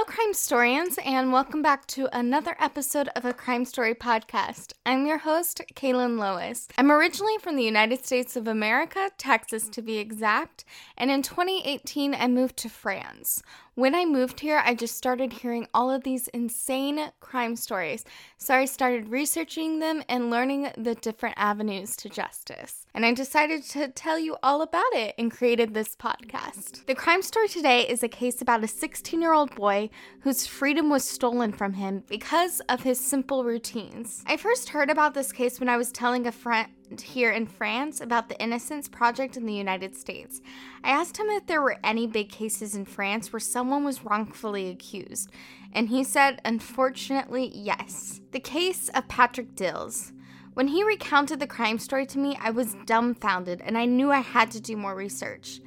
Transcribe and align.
Hello, 0.00 0.14
crime 0.14 0.28
historians, 0.28 0.98
and 1.04 1.30
welcome 1.30 1.60
back 1.60 1.86
to 1.88 2.08
another 2.18 2.56
episode 2.58 3.10
of 3.14 3.26
a 3.26 3.34
Crime 3.34 3.66
Story 3.66 3.94
podcast. 3.94 4.72
I'm 4.86 5.04
your 5.04 5.18
host, 5.18 5.60
Kaylin 5.74 6.18
Lois. 6.18 6.68
I'm 6.78 6.90
originally 6.90 7.36
from 7.36 7.56
the 7.56 7.64
United 7.64 8.06
States 8.06 8.34
of 8.34 8.48
America, 8.48 9.10
Texas 9.18 9.68
to 9.68 9.82
be 9.82 9.98
exact, 9.98 10.64
and 10.96 11.10
in 11.10 11.20
2018 11.20 12.14
I 12.14 12.28
moved 12.28 12.56
to 12.58 12.70
France. 12.70 13.42
When 13.80 13.94
I 13.94 14.04
moved 14.04 14.40
here, 14.40 14.60
I 14.62 14.74
just 14.74 14.94
started 14.94 15.32
hearing 15.32 15.66
all 15.72 15.90
of 15.90 16.02
these 16.02 16.28
insane 16.28 17.12
crime 17.20 17.56
stories, 17.56 18.04
so 18.36 18.54
I 18.54 18.66
started 18.66 19.08
researching 19.08 19.78
them 19.78 20.02
and 20.06 20.28
learning 20.28 20.70
the 20.76 20.94
different 20.94 21.36
avenues 21.38 21.96
to 21.96 22.10
justice. 22.10 22.84
And 22.92 23.06
I 23.06 23.14
decided 23.14 23.62
to 23.70 23.88
tell 23.88 24.18
you 24.18 24.36
all 24.42 24.60
about 24.60 24.92
it 24.92 25.14
and 25.16 25.30
created 25.30 25.72
this 25.72 25.96
podcast. 25.96 26.84
The 26.84 26.94
crime 26.94 27.22
story 27.22 27.48
today 27.48 27.88
is 27.88 28.02
a 28.02 28.08
case 28.08 28.42
about 28.42 28.62
a 28.62 28.68
16 28.68 29.18
year 29.18 29.32
old 29.32 29.54
boy 29.54 29.88
whose 30.20 30.46
freedom 30.46 30.90
was 30.90 31.02
stolen 31.02 31.50
from 31.50 31.72
him 31.72 32.04
because 32.06 32.60
of 32.68 32.82
his 32.82 33.00
simple 33.00 33.44
routines. 33.44 34.22
I 34.26 34.36
first 34.36 34.68
heard 34.68 34.90
about 34.90 35.14
this 35.14 35.32
case 35.32 35.58
when 35.58 35.70
I 35.70 35.78
was 35.78 35.90
telling 35.90 36.26
a 36.26 36.32
friend 36.32 36.68
here 36.98 37.30
in 37.30 37.46
France 37.46 38.00
about 38.00 38.28
the 38.28 38.40
Innocence 38.40 38.88
Project 38.88 39.36
in 39.36 39.46
the 39.46 39.54
United 39.54 39.94
States. 39.94 40.40
I 40.82 40.90
asked 40.90 41.18
him 41.18 41.28
if 41.28 41.46
there 41.46 41.62
were 41.62 41.78
any 41.84 42.06
big 42.06 42.30
cases 42.30 42.74
in 42.74 42.84
France 42.84 43.32
where 43.32 43.40
someone 43.40 43.84
was 43.84 44.04
wrongfully 44.04 44.68
accused, 44.68 45.30
and 45.72 45.88
he 45.88 46.02
said, 46.02 46.40
unfortunately, 46.44 47.52
yes. 47.54 48.20
The 48.32 48.40
case 48.40 48.88
of 48.88 49.06
Patrick 49.08 49.54
Dils. 49.54 50.12
When 50.54 50.68
he 50.68 50.82
recounted 50.82 51.38
the 51.38 51.46
crime 51.46 51.78
story 51.78 52.06
to 52.06 52.18
me, 52.18 52.36
I 52.40 52.50
was 52.50 52.74
dumbfounded 52.84 53.62
and 53.62 53.78
I 53.78 53.84
knew 53.84 54.10
I 54.10 54.20
had 54.20 54.50
to 54.50 54.60
do 54.60 54.76
more 54.76 54.96
research. 54.96 55.60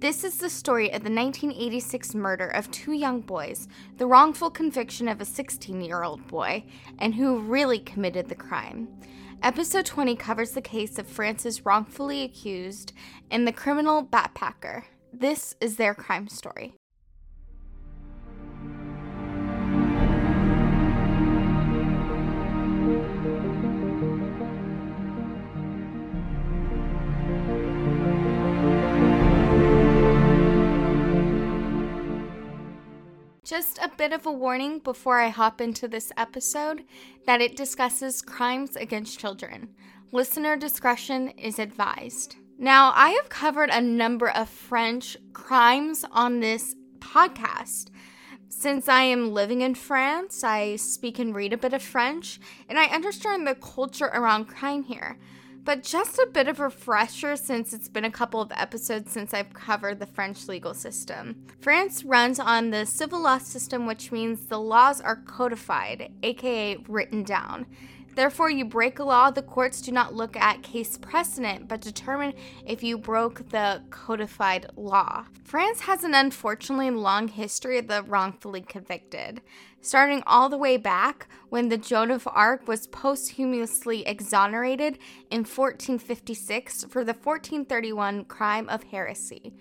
This 0.00 0.24
is 0.24 0.36
the 0.36 0.50
story 0.50 0.88
of 0.88 1.02
the 1.02 1.10
1986 1.10 2.14
murder 2.14 2.48
of 2.48 2.70
two 2.70 2.92
young 2.92 3.20
boys, 3.20 3.68
the 3.96 4.06
wrongful 4.06 4.50
conviction 4.50 5.08
of 5.08 5.20
a 5.20 5.24
16 5.24 5.80
year 5.80 6.02
old 6.02 6.26
boy, 6.26 6.64
and 6.98 7.14
who 7.14 7.38
really 7.38 7.78
committed 7.78 8.28
the 8.28 8.34
crime. 8.34 8.88
Episode 9.44 9.84
20 9.84 10.16
covers 10.16 10.52
the 10.52 10.62
case 10.62 10.98
of 10.98 11.06
France's 11.06 11.66
wrongfully 11.66 12.22
accused 12.22 12.94
and 13.30 13.46
the 13.46 13.52
criminal 13.52 14.02
backpacker. 14.02 14.84
This 15.12 15.54
is 15.60 15.76
their 15.76 15.94
crime 15.94 16.28
story. 16.28 16.72
Just 33.44 33.78
a 33.82 33.90
bit 33.94 34.14
of 34.14 34.24
a 34.24 34.32
warning 34.32 34.78
before 34.78 35.20
I 35.20 35.28
hop 35.28 35.60
into 35.60 35.86
this 35.86 36.10
episode 36.16 36.84
that 37.26 37.42
it 37.42 37.58
discusses 37.58 38.22
crimes 38.22 38.74
against 38.74 39.18
children. 39.18 39.68
Listener 40.12 40.56
discretion 40.56 41.28
is 41.28 41.58
advised. 41.58 42.36
Now, 42.56 42.92
I 42.94 43.10
have 43.10 43.28
covered 43.28 43.68
a 43.68 43.82
number 43.82 44.30
of 44.30 44.48
French 44.48 45.18
crimes 45.34 46.06
on 46.10 46.40
this 46.40 46.74
podcast. 47.00 47.90
Since 48.48 48.88
I 48.88 49.02
am 49.02 49.34
living 49.34 49.60
in 49.60 49.74
France, 49.74 50.42
I 50.42 50.76
speak 50.76 51.18
and 51.18 51.34
read 51.34 51.52
a 51.52 51.58
bit 51.58 51.74
of 51.74 51.82
French, 51.82 52.40
and 52.66 52.78
I 52.78 52.86
understand 52.86 53.46
the 53.46 53.54
culture 53.54 54.06
around 54.06 54.46
crime 54.46 54.84
here. 54.84 55.18
But 55.64 55.82
just 55.82 56.18
a 56.18 56.28
bit 56.30 56.46
of 56.46 56.60
a 56.60 56.64
refresher 56.64 57.36
since 57.36 57.72
it's 57.72 57.88
been 57.88 58.04
a 58.04 58.10
couple 58.10 58.42
of 58.42 58.52
episodes 58.52 59.12
since 59.12 59.32
I've 59.32 59.54
covered 59.54 59.98
the 59.98 60.06
French 60.06 60.46
legal 60.46 60.74
system. 60.74 61.46
France 61.58 62.04
runs 62.04 62.38
on 62.38 62.68
the 62.68 62.84
civil 62.84 63.22
law 63.22 63.38
system, 63.38 63.86
which 63.86 64.12
means 64.12 64.46
the 64.46 64.60
laws 64.60 65.00
are 65.00 65.16
codified, 65.16 66.12
aka 66.22 66.76
written 66.86 67.22
down. 67.22 67.64
Therefore, 68.14 68.48
you 68.48 68.64
break 68.64 68.98
a 68.98 69.04
law, 69.04 69.30
the 69.30 69.42
courts 69.42 69.80
do 69.80 69.90
not 69.90 70.14
look 70.14 70.36
at 70.36 70.62
case 70.62 70.96
precedent, 70.96 71.66
but 71.66 71.80
determine 71.80 72.34
if 72.64 72.82
you 72.82 72.96
broke 72.96 73.48
the 73.50 73.82
codified 73.90 74.66
law. 74.76 75.24
France 75.42 75.80
has 75.80 76.04
an 76.04 76.14
unfortunately 76.14 76.90
long 76.90 77.28
history 77.28 77.78
of 77.78 77.88
the 77.88 78.02
wrongfully 78.02 78.60
convicted, 78.60 79.40
starting 79.80 80.22
all 80.26 80.48
the 80.48 80.56
way 80.56 80.76
back 80.76 81.28
when 81.48 81.68
the 81.68 81.76
Joan 81.76 82.10
of 82.10 82.28
Arc 82.30 82.68
was 82.68 82.86
posthumously 82.86 84.06
exonerated 84.06 84.98
in 85.30 85.40
1456 85.40 86.84
for 86.84 87.04
the 87.04 87.12
1431 87.12 88.24
crime 88.26 88.68
of 88.68 88.84
heresy. 88.84 89.54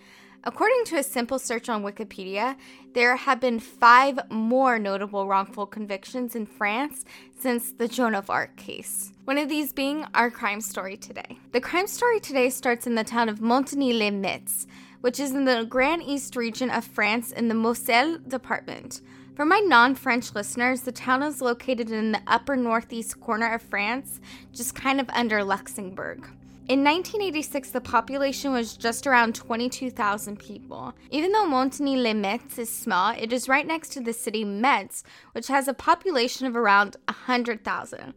According 0.45 0.83
to 0.85 0.97
a 0.97 1.03
simple 1.03 1.39
search 1.39 1.69
on 1.69 1.83
Wikipedia, 1.83 2.57
there 2.93 3.15
have 3.15 3.39
been 3.39 3.61
five 3.61 4.19
more 4.29 4.77
notable 4.77 5.25
wrongful 5.25 5.65
convictions 5.65 6.35
in 6.35 6.45
France 6.45 7.05
since 7.39 7.71
the 7.71 7.87
Joan 7.87 8.13
of 8.13 8.29
Arc 8.29 8.57
case. 8.57 9.13
One 9.23 9.37
of 9.37 9.47
these 9.47 9.71
being 9.71 10.05
our 10.13 10.29
crime 10.29 10.59
story 10.59 10.97
today. 10.97 11.37
The 11.53 11.61
crime 11.61 11.87
story 11.87 12.19
today 12.19 12.49
starts 12.49 12.85
in 12.85 12.95
the 12.95 13.05
town 13.05 13.29
of 13.29 13.39
Montigny-les-Metz, 13.39 14.67
which 14.99 15.17
is 15.17 15.31
in 15.31 15.45
the 15.45 15.63
Grand 15.63 16.03
East 16.03 16.35
region 16.35 16.69
of 16.69 16.83
France 16.83 17.31
in 17.31 17.47
the 17.47 17.55
Moselle 17.55 18.17
department. 18.27 18.99
For 19.35 19.45
my 19.45 19.59
non 19.59 19.95
French 19.95 20.35
listeners, 20.35 20.81
the 20.81 20.91
town 20.91 21.23
is 21.23 21.41
located 21.41 21.89
in 21.89 22.11
the 22.11 22.21
upper 22.27 22.57
northeast 22.57 23.21
corner 23.21 23.53
of 23.53 23.61
France, 23.61 24.19
just 24.51 24.75
kind 24.75 24.99
of 24.99 25.09
under 25.11 25.41
Luxembourg. 25.41 26.27
In 26.69 26.81
1986, 26.81 27.72
the 27.72 27.81
population 27.81 28.53
was 28.53 28.78
just 28.78 29.06
around 29.06 29.35
22,000 29.35 30.40
people. 30.40 30.94
Even 31.12 31.34
though 31.34 31.46
Montigny-les-Metz 31.46 32.57
is 32.57 32.69
small, 32.69 33.13
it 33.18 33.34
is 33.34 33.50
right 33.50 33.68
next 33.68 33.90
to 33.90 34.00
the 34.00 34.13
city 34.13 34.46
Metz, 34.46 35.03
which 35.34 35.50
has 35.50 35.68
a 35.68 35.74
population 35.74 36.47
of 36.47 36.56
around 36.56 36.96
100,000. 37.09 38.13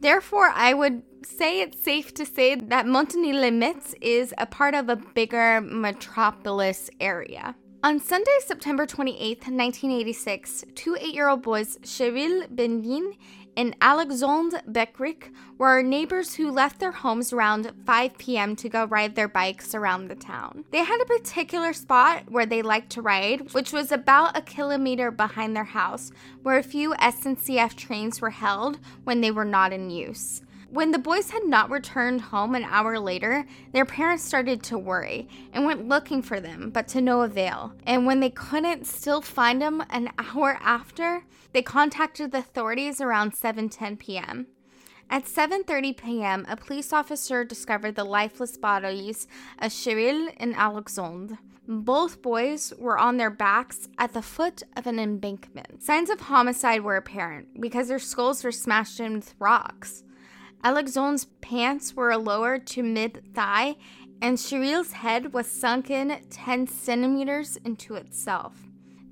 Therefore, 0.00 0.50
I 0.54 0.72
would 0.72 1.02
say 1.26 1.60
it's 1.60 1.84
safe 1.84 2.14
to 2.14 2.24
say 2.24 2.54
that 2.54 2.86
Montigny-les-Metz 2.86 3.94
is 4.00 4.32
a 4.38 4.46
part 4.46 4.74
of 4.74 4.88
a 4.88 4.96
bigger 4.96 5.60
metropolis 5.60 6.88
area. 7.00 7.54
On 7.82 7.98
Sunday, 7.98 8.36
September 8.44 8.84
28, 8.84 9.38
1986, 9.38 10.64
two 10.74 10.96
eight 11.00 11.14
year 11.14 11.28
old 11.28 11.40
boys, 11.40 11.78
Cyril 11.82 12.46
Beining 12.48 13.16
and 13.56 13.76
Alexandre 13.80 14.60
Beckrich 14.68 15.32
were 15.58 15.82
neighbors 15.82 16.34
who 16.34 16.50
left 16.50 16.80
their 16.80 16.92
homes 16.92 17.32
around 17.32 17.72
5 17.84 18.18
p.m. 18.18 18.56
to 18.56 18.68
go 18.68 18.84
ride 18.84 19.14
their 19.14 19.28
bikes 19.28 19.74
around 19.74 20.08
the 20.08 20.14
town. 20.14 20.64
They 20.70 20.84
had 20.84 21.00
a 21.00 21.06
particular 21.06 21.72
spot 21.72 22.30
where 22.30 22.46
they 22.46 22.62
liked 22.62 22.90
to 22.90 23.02
ride, 23.02 23.52
which 23.52 23.72
was 23.72 23.92
about 23.92 24.36
a 24.36 24.42
kilometer 24.42 25.10
behind 25.10 25.56
their 25.56 25.64
house, 25.64 26.10
where 26.42 26.58
a 26.58 26.62
few 26.62 26.94
SNCF 26.94 27.74
trains 27.76 28.20
were 28.20 28.30
held 28.30 28.78
when 29.04 29.20
they 29.20 29.30
were 29.30 29.44
not 29.44 29.72
in 29.72 29.90
use. 29.90 30.42
When 30.70 30.92
the 30.92 31.00
boys 31.00 31.30
had 31.30 31.44
not 31.44 31.68
returned 31.68 32.20
home 32.20 32.54
an 32.54 32.62
hour 32.62 32.96
later, 33.00 33.44
their 33.72 33.84
parents 33.84 34.22
started 34.22 34.62
to 34.64 34.78
worry 34.78 35.28
and 35.52 35.64
went 35.64 35.88
looking 35.88 36.22
for 36.22 36.38
them, 36.38 36.70
but 36.70 36.86
to 36.88 37.00
no 37.00 37.22
avail. 37.22 37.72
And 37.84 38.06
when 38.06 38.20
they 38.20 38.30
couldn't 38.30 38.86
still 38.86 39.20
find 39.20 39.60
them 39.60 39.82
an 39.90 40.12
hour 40.16 40.58
after, 40.60 41.24
they 41.52 41.62
contacted 41.62 42.30
the 42.30 42.38
authorities 42.38 43.00
around 43.00 43.32
7:10 43.32 43.98
p.m. 43.98 44.46
At 45.10 45.24
7:30 45.24 45.96
p.m., 45.96 46.46
a 46.48 46.56
police 46.56 46.92
officer 46.92 47.44
discovered 47.44 47.96
the 47.96 48.04
lifeless 48.04 48.56
bodies 48.56 49.26
of 49.58 49.72
Cyril 49.72 50.28
and 50.36 50.54
Alexandre. 50.54 51.38
Both 51.66 52.22
boys 52.22 52.72
were 52.78 52.96
on 52.96 53.16
their 53.16 53.30
backs 53.30 53.88
at 53.98 54.12
the 54.12 54.22
foot 54.22 54.62
of 54.76 54.86
an 54.86 55.00
embankment. 55.00 55.82
Signs 55.82 56.10
of 56.10 56.20
homicide 56.20 56.82
were 56.82 56.96
apparent 56.96 57.60
because 57.60 57.88
their 57.88 57.98
skulls 57.98 58.44
were 58.44 58.52
smashed 58.52 59.00
in 59.00 59.14
with 59.14 59.34
rocks. 59.40 60.04
Alexandre's 60.62 61.24
pants 61.40 61.94
were 61.94 62.14
lower 62.16 62.58
to 62.58 62.82
mid 62.82 63.34
thigh, 63.34 63.76
and 64.20 64.38
Cyril's 64.38 64.92
head 64.92 65.32
was 65.32 65.50
sunken 65.50 66.18
10 66.28 66.66
centimeters 66.66 67.56
into 67.64 67.94
itself. 67.94 68.54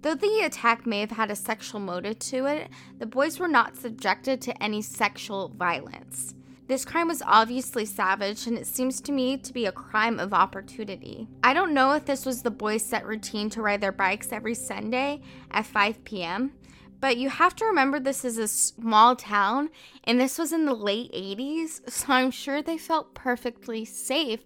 Though 0.03 0.15
the 0.15 0.43
attack 0.45 0.87
may 0.87 1.01
have 1.01 1.13
had 1.13 1.31
a 1.31 1.37
sexual 1.37 1.81
motive 1.81 2.19
to 2.21 2.47
it, 2.47 2.69
the 2.99 3.07
boys 3.07 3.41
were 3.41 3.49
not 3.49 3.77
subjected 3.77 4.41
to 4.43 4.63
any 4.63 4.83
sexual 4.83 5.49
violence. 5.49 6.35
This 6.69 6.85
crime 6.85 7.09
was 7.09 7.23
obviously 7.25 7.87
savage, 7.87 8.47
and 8.47 8.59
it 8.59 8.67
seems 8.67 9.01
to 9.01 9.13
me 9.13 9.39
to 9.39 9.53
be 9.55 9.65
a 9.65 9.73
crime 9.73 10.21
of 10.21 10.35
opportunity. 10.35 11.27
I 11.43 11.55
don't 11.55 11.73
know 11.73 11.93
if 11.93 12.05
this 12.05 12.27
was 12.27 12.43
the 12.43 12.51
boys' 12.51 12.85
set 12.85 13.07
routine 13.07 13.49
to 13.51 13.63
ride 13.63 13.81
their 13.81 13.91
bikes 13.91 14.33
every 14.33 14.55
Sunday 14.55 15.23
at 15.51 15.65
5 15.65 16.05
p.m., 16.05 16.53
but 17.01 17.17
you 17.17 17.29
have 17.29 17.55
to 17.57 17.65
remember 17.65 18.01
this 18.01 18.25
is 18.25 18.39
a 18.39 18.49
small 18.49 19.17
town, 19.17 19.71
and 20.05 20.21
this 20.21 20.39
was 20.39 20.53
in 20.53 20.65
the 20.65 20.75
late 20.75 21.13
80s, 21.13 21.89
so 21.91 22.07
I'm 22.13 22.31
sure 22.31 22.63
they 22.63 22.79
felt 22.79 23.15
perfectly 23.15 23.85
safe 23.85 24.41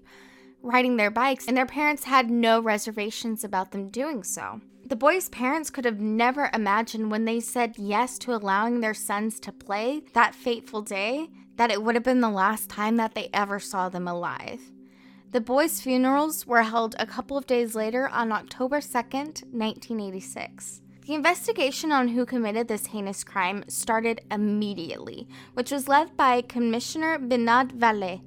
riding 0.63 0.97
their 0.97 1.11
bikes, 1.11 1.49
and 1.49 1.57
their 1.57 1.67
parents 1.67 2.05
had 2.05 2.31
no 2.31 2.61
reservations 2.61 3.43
about 3.43 3.73
them 3.73 3.89
doing 3.89 4.23
so. 4.23 4.61
The 4.87 4.97
boys' 4.97 5.29
parents 5.29 5.71
could 5.71 5.85
have 5.85 6.01
never 6.01 6.51
imagined 6.53 7.11
when 7.11 7.25
they 7.25 7.41
said 7.41 7.79
yes 7.79 8.19
to 8.19 8.35
allowing 8.35 8.81
their 8.81 8.95
sons 8.95 9.41
to 9.41 9.53
play 9.53 10.03
that 10.13 10.35
fateful 10.35 10.83
day 10.83 11.29
that 11.57 11.71
it 11.71 11.83
would 11.83 11.95
have 11.95 12.05
been 12.05 12.21
the 12.21 12.29
last 12.29 12.69
time 12.69 12.97
that 12.97 13.15
they 13.15 13.31
ever 13.33 13.59
saw 13.59 13.89
them 13.89 14.07
alive. 14.07 14.61
The 15.31 15.41
boys' 15.41 15.81
funerals 15.81 16.47
were 16.47 16.63
held 16.63 16.95
a 16.99 17.07
couple 17.07 17.39
of 17.39 17.47
days 17.47 17.75
later 17.75 18.07
on 18.09 18.33
October 18.33 18.81
2nd, 18.81 19.45
1986. 19.51 20.82
The 21.07 21.15
investigation 21.15 21.91
on 21.91 22.09
who 22.09 22.25
committed 22.25 22.69
this 22.69 22.87
heinous 22.87 23.25
crime 23.25 23.65
started 23.67 24.21
immediately, 24.31 25.27
which 25.55 25.73
was 25.73 25.89
led 25.89 26.17
by 26.17 26.43
Commissioner 26.43 27.19
Bernard 27.19 27.73
Vallet. 27.73 28.21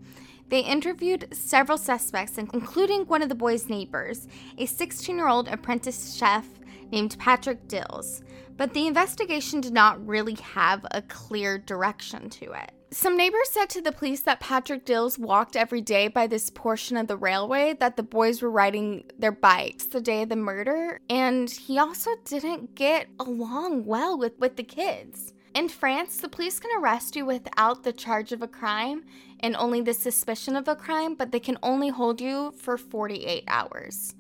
They 0.50 0.60
interviewed 0.60 1.30
several 1.32 1.78
suspects, 1.78 2.38
including 2.38 3.06
one 3.06 3.22
of 3.22 3.30
the 3.30 3.36
boys' 3.36 3.70
neighbors, 3.70 4.28
a 4.58 4.66
16 4.66 5.16
year 5.16 5.30
old 5.30 5.48
apprentice 5.48 6.16
chef 6.16 6.46
named 6.92 7.18
Patrick 7.18 7.66
Dils. 7.70 8.22
But 8.58 8.74
the 8.74 8.88
investigation 8.88 9.62
did 9.62 9.74
not 9.74 10.06
really 10.06 10.36
have 10.36 10.86
a 10.92 11.02
clear 11.02 11.58
direction 11.58 12.30
to 12.32 12.52
it. 12.52 12.75
Some 12.98 13.18
neighbors 13.18 13.50
said 13.50 13.70
to 13.72 13.82
the 13.82 13.92
police 13.92 14.22
that 14.22 14.40
Patrick 14.40 14.86
Dils 14.86 15.20
walked 15.20 15.58
every 15.58 15.82
day 15.82 16.08
by 16.08 16.28
this 16.28 16.50
portion 16.50 16.96
of 16.96 17.08
the 17.08 17.18
railway 17.18 17.74
that 17.82 17.98
the 17.98 18.04
boys 18.04 18.42
were 18.42 18.50
riding 18.50 19.04
their 19.20 19.34
bikes 19.34 19.84
the 19.84 20.00
day 20.00 20.22
of 20.22 20.30
the 20.30 20.38
murder, 20.38 21.02
and 21.10 21.50
he 21.50 21.78
also 21.78 22.12
didn't 22.24 22.74
get 22.74 23.10
along 23.20 23.84
well 23.84 24.18
with, 24.18 24.40
with 24.40 24.56
the 24.56 24.64
kids. 24.64 25.34
In 25.54 25.68
France, 25.68 26.16
the 26.16 26.30
police 26.30 26.58
can 26.58 26.72
arrest 26.80 27.18
you 27.18 27.26
without 27.26 27.84
the 27.84 27.92
charge 27.92 28.32
of 28.32 28.42
a 28.42 28.48
crime 28.48 29.04
and 29.42 29.58
only 29.58 29.82
the 29.82 29.94
suspicion 29.94 30.56
of 30.56 30.70
a 30.70 30.76
crime, 30.78 31.16
but 31.16 31.34
they 31.34 31.42
can 31.42 31.58
only 31.62 31.90
hold 31.90 32.22
you 32.22 32.54
for 32.58 32.78
48 32.78 33.44
hours. 33.50 34.16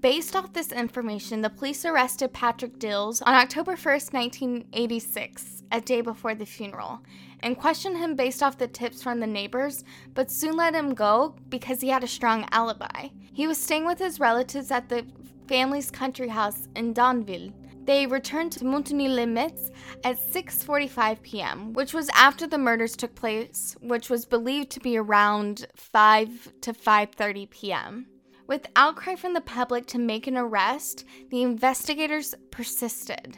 Based 0.00 0.36
off 0.36 0.52
this 0.52 0.70
information, 0.70 1.40
the 1.40 1.50
police 1.50 1.84
arrested 1.84 2.32
Patrick 2.32 2.78
Dils 2.78 3.20
on 3.26 3.34
October 3.34 3.72
1st, 3.72 4.12
1986, 4.12 5.64
a 5.72 5.80
day 5.80 6.02
before 6.02 6.36
the 6.36 6.46
funeral, 6.46 7.00
and 7.40 7.58
questioned 7.58 7.96
him 7.96 8.14
based 8.14 8.40
off 8.40 8.58
the 8.58 8.68
tips 8.68 9.02
from 9.02 9.18
the 9.18 9.26
neighbors, 9.26 9.82
but 10.14 10.30
soon 10.30 10.56
let 10.56 10.74
him 10.74 10.94
go 10.94 11.34
because 11.48 11.80
he 11.80 11.88
had 11.88 12.04
a 12.04 12.08
strong 12.08 12.46
alibi. 12.52 13.08
He 13.32 13.48
was 13.48 13.58
staying 13.58 13.86
with 13.86 13.98
his 13.98 14.20
relatives 14.20 14.70
at 14.70 14.88
the 14.88 15.04
family's 15.48 15.90
country 15.90 16.28
house 16.28 16.68
in 16.76 16.92
Danville. 16.92 17.50
They 17.84 18.06
returned 18.06 18.52
to 18.52 18.64
Montigny-les-Metz 18.64 19.70
at 20.04 20.18
6:45 20.18 21.22
p.m., 21.22 21.72
which 21.72 21.92
was 21.92 22.08
after 22.10 22.46
the 22.46 22.58
murders 22.58 22.94
took 22.94 23.16
place, 23.16 23.74
which 23.80 24.10
was 24.10 24.26
believed 24.26 24.70
to 24.70 24.80
be 24.80 24.96
around 24.96 25.66
5 25.74 26.52
to 26.60 26.72
5:30 26.72 27.50
p.m. 27.50 28.06
With 28.48 28.66
outcry 28.76 29.14
from 29.14 29.34
the 29.34 29.42
public 29.42 29.84
to 29.88 29.98
make 29.98 30.26
an 30.26 30.34
arrest, 30.34 31.04
the 31.28 31.42
investigators 31.42 32.34
persisted. 32.50 33.36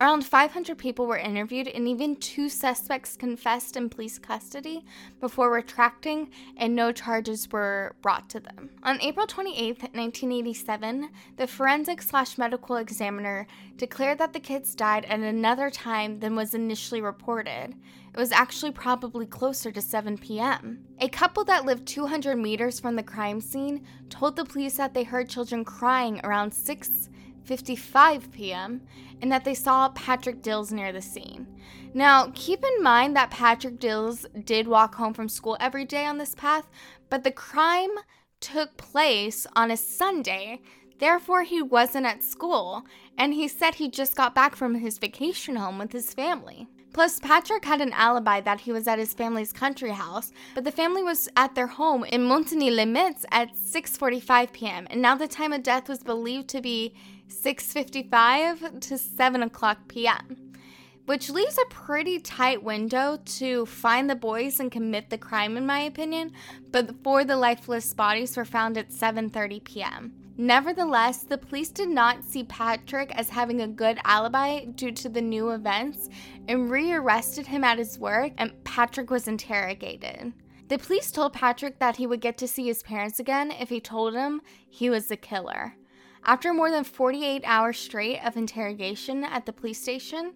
Around 0.00 0.24
500 0.24 0.78
people 0.78 1.06
were 1.06 1.18
interviewed, 1.18 1.66
and 1.66 1.88
even 1.88 2.14
two 2.14 2.48
suspects 2.48 3.16
confessed 3.16 3.76
in 3.76 3.90
police 3.90 4.16
custody 4.16 4.84
before 5.18 5.50
retracting, 5.50 6.30
and 6.56 6.76
no 6.76 6.92
charges 6.92 7.50
were 7.50 7.96
brought 8.00 8.30
to 8.30 8.38
them. 8.38 8.70
On 8.84 9.00
April 9.00 9.26
28, 9.26 9.82
1987, 9.82 11.10
the 11.36 11.48
forensic 11.48 12.00
slash 12.00 12.38
medical 12.38 12.76
examiner 12.76 13.48
declared 13.76 14.18
that 14.18 14.32
the 14.32 14.38
kids 14.38 14.76
died 14.76 15.04
at 15.06 15.18
another 15.18 15.68
time 15.68 16.20
than 16.20 16.36
was 16.36 16.54
initially 16.54 17.00
reported. 17.00 17.74
It 18.14 18.16
was 18.16 18.30
actually 18.30 18.72
probably 18.72 19.26
closer 19.26 19.72
to 19.72 19.82
7 19.82 20.16
p.m. 20.18 20.84
A 21.00 21.08
couple 21.08 21.42
that 21.44 21.66
lived 21.66 21.88
200 21.88 22.36
meters 22.36 22.78
from 22.78 22.94
the 22.94 23.02
crime 23.02 23.40
scene 23.40 23.84
told 24.10 24.36
the 24.36 24.44
police 24.44 24.76
that 24.76 24.94
they 24.94 25.02
heard 25.02 25.28
children 25.28 25.64
crying 25.64 26.20
around 26.22 26.54
6:55 27.48 28.30
p.m. 28.30 28.82
and 29.20 29.32
that 29.32 29.44
they 29.44 29.54
saw 29.54 29.88
Patrick 29.90 30.42
Dils 30.42 30.72
near 30.72 30.92
the 30.92 31.02
scene. 31.02 31.46
Now, 31.94 32.30
keep 32.34 32.62
in 32.62 32.82
mind 32.82 33.16
that 33.16 33.30
Patrick 33.30 33.80
Dils 33.80 34.26
did 34.44 34.68
walk 34.68 34.94
home 34.94 35.14
from 35.14 35.28
school 35.28 35.56
every 35.58 35.84
day 35.84 36.04
on 36.04 36.18
this 36.18 36.34
path, 36.34 36.68
but 37.08 37.24
the 37.24 37.30
crime 37.30 37.90
took 38.40 38.76
place 38.76 39.46
on 39.56 39.70
a 39.70 39.76
Sunday. 39.76 40.60
Therefore, 40.98 41.44
he 41.44 41.62
wasn't 41.62 42.06
at 42.06 42.22
school, 42.22 42.84
and 43.16 43.32
he 43.32 43.48
said 43.48 43.76
he 43.76 43.88
just 43.88 44.16
got 44.16 44.34
back 44.34 44.54
from 44.54 44.74
his 44.74 44.98
vacation 44.98 45.56
home 45.56 45.78
with 45.78 45.92
his 45.92 46.12
family. 46.12 46.68
Plus, 46.98 47.20
Patrick 47.20 47.64
had 47.64 47.80
an 47.80 47.92
alibi 47.92 48.40
that 48.40 48.58
he 48.62 48.72
was 48.72 48.88
at 48.88 48.98
his 48.98 49.14
family's 49.14 49.52
country 49.52 49.92
house, 49.92 50.32
but 50.56 50.64
the 50.64 50.72
family 50.72 51.00
was 51.00 51.28
at 51.36 51.54
their 51.54 51.68
home 51.68 52.02
in 52.02 52.22
Montigny-les-Metz 52.22 53.24
at 53.30 53.54
6:45 53.54 54.52
p.m. 54.52 54.84
And 54.90 55.00
now 55.00 55.14
the 55.14 55.28
time 55.28 55.52
of 55.52 55.62
death 55.62 55.88
was 55.88 56.02
believed 56.02 56.48
to 56.48 56.60
be 56.60 56.92
6:55 57.28 58.80
to 58.80 58.98
7 58.98 59.42
o'clock 59.44 59.78
p.m., 59.86 60.54
which 61.06 61.30
leaves 61.30 61.56
a 61.56 61.72
pretty 61.72 62.18
tight 62.18 62.64
window 62.64 63.20
to 63.38 63.64
find 63.66 64.10
the 64.10 64.16
boys 64.16 64.58
and 64.58 64.72
commit 64.72 65.08
the 65.08 65.18
crime, 65.18 65.56
in 65.56 65.66
my 65.66 65.78
opinion. 65.78 66.32
But 66.72 67.04
of 67.04 67.28
the 67.28 67.36
lifeless 67.36 67.94
bodies 67.94 68.36
were 68.36 68.44
found 68.44 68.76
at 68.76 68.90
7:30 68.90 69.62
p.m. 69.62 70.17
Nevertheless, 70.40 71.24
the 71.24 71.36
police 71.36 71.68
did 71.70 71.88
not 71.88 72.22
see 72.22 72.44
Patrick 72.44 73.10
as 73.16 73.28
having 73.28 73.60
a 73.60 73.66
good 73.66 73.98
alibi 74.04 74.66
due 74.66 74.92
to 74.92 75.08
the 75.08 75.20
new 75.20 75.50
events 75.50 76.08
and 76.46 76.70
rearrested 76.70 77.48
him 77.48 77.64
at 77.64 77.78
his 77.78 77.98
work, 77.98 78.32
and 78.38 78.52
Patrick 78.62 79.10
was 79.10 79.26
interrogated. 79.26 80.32
The 80.68 80.78
police 80.78 81.10
told 81.10 81.32
Patrick 81.32 81.80
that 81.80 81.96
he 81.96 82.06
would 82.06 82.20
get 82.20 82.38
to 82.38 82.46
see 82.46 82.66
his 82.66 82.84
parents 82.84 83.18
again 83.18 83.50
if 83.50 83.68
he 83.68 83.80
told 83.80 84.14
them 84.14 84.40
he 84.70 84.88
was 84.88 85.08
the 85.08 85.16
killer. 85.16 85.74
After 86.24 86.54
more 86.54 86.70
than 86.70 86.84
48 86.84 87.42
hours 87.44 87.78
straight 87.78 88.20
of 88.24 88.36
interrogation 88.36 89.24
at 89.24 89.44
the 89.44 89.52
police 89.52 89.80
station, 89.80 90.34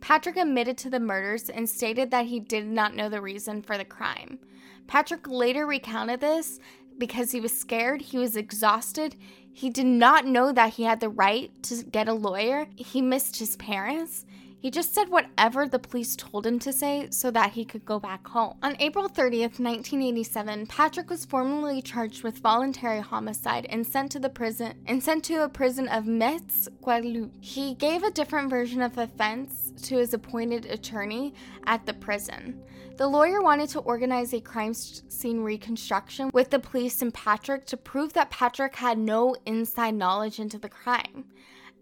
Patrick 0.00 0.38
admitted 0.38 0.78
to 0.78 0.90
the 0.90 0.98
murders 0.98 1.50
and 1.50 1.68
stated 1.68 2.10
that 2.10 2.26
he 2.26 2.40
did 2.40 2.66
not 2.66 2.94
know 2.94 3.10
the 3.10 3.20
reason 3.20 3.60
for 3.60 3.76
the 3.76 3.84
crime. 3.84 4.38
Patrick 4.86 5.28
later 5.28 5.66
recounted 5.66 6.20
this 6.20 6.58
because 6.98 7.32
he 7.32 7.40
was 7.40 7.56
scared, 7.56 8.00
he 8.00 8.18
was 8.18 8.36
exhausted, 8.36 9.16
he 9.52 9.70
did 9.70 9.86
not 9.86 10.26
know 10.26 10.52
that 10.52 10.74
he 10.74 10.84
had 10.84 11.00
the 11.00 11.08
right 11.08 11.50
to 11.64 11.82
get 11.82 12.08
a 12.08 12.14
lawyer. 12.14 12.66
He 12.74 13.02
missed 13.02 13.38
his 13.38 13.56
parents. 13.56 14.24
He 14.62 14.70
just 14.70 14.94
said 14.94 15.08
whatever 15.08 15.66
the 15.66 15.80
police 15.80 16.14
told 16.14 16.46
him 16.46 16.60
to 16.60 16.72
say 16.72 17.08
so 17.10 17.32
that 17.32 17.50
he 17.50 17.64
could 17.64 17.84
go 17.84 17.98
back 17.98 18.28
home. 18.28 18.58
On 18.62 18.76
April 18.78 19.08
30th, 19.08 19.58
1987, 19.58 20.68
Patrick 20.68 21.10
was 21.10 21.24
formally 21.24 21.82
charged 21.82 22.22
with 22.22 22.38
voluntary 22.38 23.00
homicide 23.00 23.66
and 23.70 23.84
sent 23.84 24.12
to 24.12 24.20
the 24.20 24.28
prison 24.28 24.74
and 24.86 25.02
sent 25.02 25.24
to 25.24 25.42
a 25.42 25.48
prison 25.48 25.88
of 25.88 26.06
Metz, 26.06 26.68
Guadeloupe. 26.80 27.34
He 27.40 27.74
gave 27.74 28.04
a 28.04 28.12
different 28.12 28.50
version 28.50 28.82
of 28.82 28.94
the 28.94 29.02
offense 29.02 29.72
to 29.82 29.96
his 29.96 30.14
appointed 30.14 30.66
attorney 30.66 31.34
at 31.66 31.84
the 31.84 31.94
prison. 31.94 32.62
The 32.98 33.08
lawyer 33.08 33.42
wanted 33.42 33.68
to 33.70 33.80
organize 33.80 34.32
a 34.32 34.40
crime 34.40 34.74
scene 34.74 35.40
reconstruction 35.40 36.30
with 36.32 36.50
the 36.50 36.60
police 36.60 37.02
and 37.02 37.12
Patrick 37.12 37.66
to 37.66 37.76
prove 37.76 38.12
that 38.12 38.30
Patrick 38.30 38.76
had 38.76 38.96
no 38.96 39.34
inside 39.44 39.96
knowledge 39.96 40.38
into 40.38 40.56
the 40.56 40.68
crime. 40.68 41.24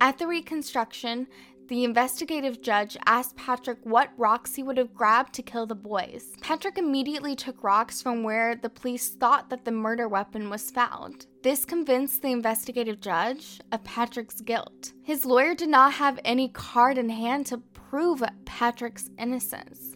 At 0.03 0.17
the 0.17 0.27
reconstruction, 0.27 1.27
the 1.71 1.85
investigative 1.85 2.61
judge 2.61 2.97
asked 3.07 3.37
Patrick 3.37 3.79
what 3.85 4.11
rocks 4.17 4.57
he 4.57 4.63
would 4.65 4.77
have 4.77 4.93
grabbed 4.93 5.33
to 5.33 5.41
kill 5.41 5.67
the 5.67 5.75
boys. 5.77 6.33
Patrick 6.41 6.77
immediately 6.77 7.37
took 7.37 7.63
rocks 7.63 8.03
from 8.03 8.25
where 8.25 8.57
the 8.57 8.69
police 8.69 9.11
thought 9.11 9.49
that 9.51 9.65
the 9.65 9.71
murder 9.71 10.09
weapon 10.09 10.51
was 10.51 10.73
found. 10.73 11.27
This 11.45 11.65
convinced 11.65 12.23
the 12.23 12.33
investigative 12.33 13.01
judge 13.01 13.61
of 13.71 13.85
Patrick's 13.85 14.41
guilt. 14.41 14.93
His 15.05 15.25
lawyer 15.25 15.55
did 15.55 15.69
not 15.69 15.93
have 15.93 16.19
any 16.25 16.49
card 16.49 16.99
in 16.99 17.09
hand 17.09 17.47
to 17.47 17.59
prove 17.59 18.21
Patrick's 18.45 19.09
innocence. 19.17 19.95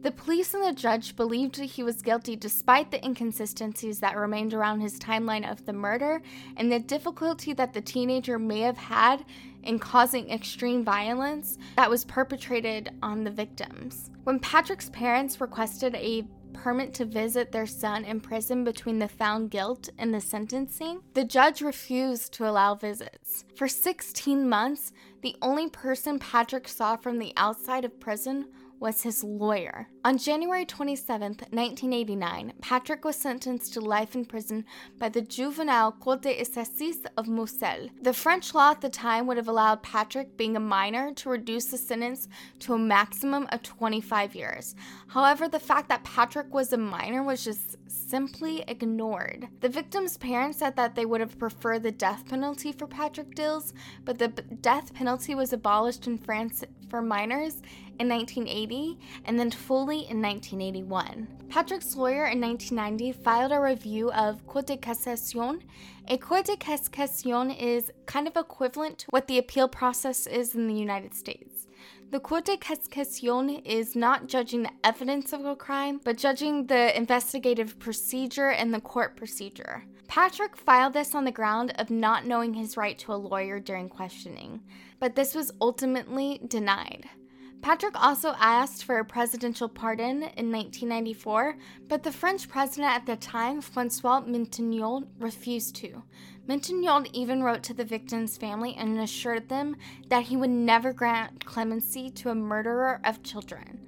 The 0.00 0.12
police 0.12 0.54
and 0.54 0.62
the 0.62 0.72
judge 0.72 1.16
believed 1.16 1.56
he 1.56 1.82
was 1.82 2.02
guilty 2.02 2.36
despite 2.36 2.92
the 2.92 3.04
inconsistencies 3.04 3.98
that 3.98 4.16
remained 4.16 4.54
around 4.54 4.80
his 4.80 4.98
timeline 4.98 5.50
of 5.50 5.66
the 5.66 5.72
murder 5.72 6.22
and 6.56 6.70
the 6.70 6.78
difficulty 6.78 7.52
that 7.54 7.72
the 7.72 7.80
teenager 7.80 8.38
may 8.38 8.60
have 8.60 8.78
had 8.78 9.24
in 9.68 9.78
causing 9.78 10.30
extreme 10.30 10.82
violence 10.82 11.58
that 11.76 11.90
was 11.90 12.06
perpetrated 12.06 12.90
on 13.02 13.22
the 13.22 13.30
victims. 13.30 14.10
When 14.24 14.40
Patrick's 14.40 14.88
parents 14.88 15.42
requested 15.42 15.94
a 15.94 16.26
permit 16.54 16.94
to 16.94 17.04
visit 17.04 17.52
their 17.52 17.66
son 17.66 18.04
in 18.06 18.18
prison 18.18 18.64
between 18.64 18.98
the 18.98 19.06
found 19.06 19.50
guilt 19.50 19.90
and 19.98 20.12
the 20.12 20.22
sentencing, 20.22 21.02
the 21.12 21.22
judge 21.22 21.60
refused 21.60 22.32
to 22.32 22.48
allow 22.48 22.74
visits. 22.74 23.44
For 23.56 23.68
16 23.68 24.48
months, 24.48 24.92
the 25.22 25.36
only 25.42 25.68
person 25.68 26.18
Patrick 26.18 26.66
saw 26.66 26.96
from 26.96 27.18
the 27.18 27.34
outside 27.36 27.84
of 27.84 28.00
prison 28.00 28.46
was 28.80 29.02
his 29.02 29.24
lawyer. 29.24 29.88
On 30.04 30.16
January 30.16 30.64
27, 30.64 31.22
1989, 31.22 32.52
Patrick 32.60 33.04
was 33.04 33.16
sentenced 33.16 33.72
to 33.74 33.80
life 33.80 34.14
in 34.14 34.24
prison 34.24 34.64
by 34.98 35.08
the 35.08 35.20
Juvenile 35.20 35.92
Cour 35.92 36.16
d'Assises 36.16 37.04
of 37.16 37.28
Moselle. 37.28 37.88
The 38.00 38.12
French 38.12 38.54
law 38.54 38.70
at 38.70 38.80
the 38.80 38.88
time 38.88 39.26
would 39.26 39.36
have 39.36 39.48
allowed 39.48 39.82
Patrick, 39.82 40.36
being 40.36 40.56
a 40.56 40.60
minor, 40.60 41.12
to 41.14 41.28
reduce 41.28 41.66
the 41.66 41.78
sentence 41.78 42.28
to 42.60 42.74
a 42.74 42.78
maximum 42.78 43.46
of 43.50 43.62
25 43.62 44.34
years. 44.34 44.74
However, 45.08 45.48
the 45.48 45.58
fact 45.58 45.88
that 45.88 46.04
Patrick 46.04 46.52
was 46.52 46.72
a 46.72 46.78
minor 46.78 47.22
was 47.22 47.44
just 47.44 47.76
simply 47.88 48.64
ignored. 48.68 49.48
The 49.60 49.68
victim's 49.68 50.16
parents 50.16 50.58
said 50.58 50.76
that 50.76 50.94
they 50.94 51.06
would 51.06 51.20
have 51.20 51.38
preferred 51.38 51.82
the 51.82 51.92
death 51.92 52.26
penalty 52.28 52.72
for 52.72 52.86
Patrick 52.86 53.34
Dils, 53.34 53.72
but 54.04 54.18
the 54.18 54.28
death 54.28 54.94
penalty 54.94 55.34
was 55.34 55.52
abolished 55.52 56.06
in 56.06 56.18
France 56.18 56.64
for 56.88 57.02
minors 57.02 57.62
in 57.98 58.08
1980 58.08 58.98
and 59.24 59.38
then 59.38 59.50
fully 59.50 60.08
in 60.08 60.20
1981. 60.22 61.28
Patrick's 61.48 61.96
lawyer 61.96 62.26
in 62.26 62.40
1990 62.40 63.12
filed 63.22 63.52
a 63.52 63.60
review 63.60 64.10
of 64.12 64.46
Cour 64.46 64.62
de 64.62 64.76
Cassation. 64.76 65.60
A 66.08 66.18
Cour 66.18 66.42
de 66.42 66.56
Cassation 66.56 67.58
is 67.58 67.90
kind 68.06 68.28
of 68.28 68.36
equivalent 68.36 68.98
to 68.98 69.06
what 69.10 69.26
the 69.26 69.38
appeal 69.38 69.68
process 69.68 70.26
is 70.26 70.54
in 70.54 70.66
the 70.66 70.74
United 70.74 71.14
States. 71.14 71.66
The 72.10 72.20
Cour 72.20 72.40
de 72.40 72.56
Cassation 72.56 73.62
is 73.64 73.94
not 73.94 74.28
judging 74.28 74.62
the 74.62 74.72
evidence 74.82 75.32
of 75.32 75.44
a 75.44 75.54
crime, 75.54 76.00
but 76.02 76.16
judging 76.16 76.66
the 76.66 76.96
investigative 76.96 77.78
procedure 77.78 78.48
and 78.48 78.72
the 78.72 78.80
court 78.80 79.16
procedure. 79.16 79.84
Patrick 80.06 80.56
filed 80.56 80.94
this 80.94 81.14
on 81.14 81.24
the 81.24 81.30
ground 81.30 81.74
of 81.78 81.90
not 81.90 82.24
knowing 82.24 82.54
his 82.54 82.78
right 82.78 82.98
to 82.98 83.12
a 83.12 83.14
lawyer 83.14 83.60
during 83.60 83.90
questioning, 83.90 84.62
but 84.98 85.14
this 85.14 85.34
was 85.34 85.52
ultimately 85.60 86.40
denied. 86.48 87.10
Patrick 87.60 88.00
also 88.00 88.34
asked 88.38 88.84
for 88.84 88.98
a 88.98 89.04
presidential 89.04 89.68
pardon 89.68 90.22
in 90.36 90.50
1994, 90.52 91.56
but 91.88 92.02
the 92.02 92.12
French 92.12 92.48
president 92.48 92.92
at 92.92 93.04
the 93.04 93.16
time, 93.16 93.60
Francois 93.60 94.22
Mitterrand, 94.22 95.08
refused 95.18 95.74
to. 95.76 96.02
Mitterrand 96.48 97.10
even 97.12 97.42
wrote 97.42 97.62
to 97.64 97.74
the 97.74 97.84
victims' 97.84 98.38
family 98.38 98.74
and 98.78 98.98
assured 98.98 99.48
them 99.48 99.76
that 100.08 100.24
he 100.24 100.36
would 100.36 100.50
never 100.50 100.92
grant 100.92 101.44
clemency 101.44 102.10
to 102.10 102.30
a 102.30 102.34
murderer 102.34 103.00
of 103.04 103.22
children. 103.22 103.80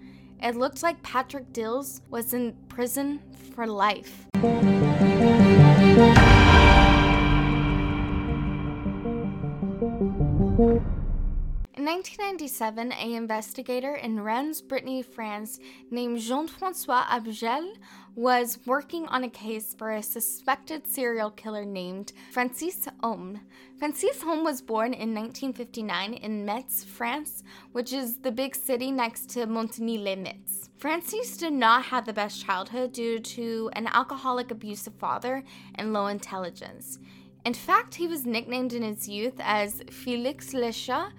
It 0.43 0.57
looked 0.57 0.83
like 0.83 1.03
Patrick 1.03 1.53
Dils 1.53 2.01
was 2.11 2.35
in 2.35 2.57
prison 2.69 3.21
for 3.55 3.67
life. 3.67 4.27
1997, 11.91 12.93
an 12.93 13.11
investigator 13.11 13.97
in 13.97 14.23
Rennes, 14.23 14.63
Brittany, 14.63 15.03
France, 15.03 15.59
named 15.91 16.21
Jean 16.21 16.47
Francois 16.47 17.03
Abgrall 17.11 17.75
was 18.15 18.61
working 18.65 19.09
on 19.09 19.25
a 19.25 19.29
case 19.29 19.75
for 19.77 19.91
a 19.91 20.01
suspected 20.01 20.87
serial 20.87 21.33
killer 21.33 21.65
named 21.65 22.13
Francis 22.31 22.87
Heaulme. 23.03 23.41
Francis 23.77 24.23
Heaulme 24.23 24.45
was 24.45 24.63
born 24.63 24.95
in 24.95 25.13
1959 25.13 26.15
in 26.15 26.45
Metz, 26.45 26.85
France, 26.85 27.43
which 27.73 27.93
is 27.93 28.19
the 28.19 28.31
big 28.31 28.55
city 28.55 28.93
next 28.93 29.29
to 29.31 29.49
Montigny-les-Metz. 29.49 30.71
Francis 30.77 31.37
did 31.37 31.55
not 31.55 31.87
have 31.87 32.07
the 32.07 32.13
best 32.13 32.47
childhood 32.47 32.93
due 32.93 33.19
to 33.19 33.69
an 33.73 33.89
alcoholic, 33.89 34.53
abusive 34.53 34.95
father 34.95 35.43
and 35.75 35.93
low 35.93 36.07
intelligence. 36.07 37.01
In 37.45 37.55
fact, 37.55 37.97
he 37.97 38.07
was 38.07 38.27
nicknamed 38.27 38.75
in 38.75 38.83
his 38.85 39.09
youth 39.09 39.41
as 39.41 39.83
Felix 39.91 40.55
le 40.55 40.71
Chat 40.71 41.11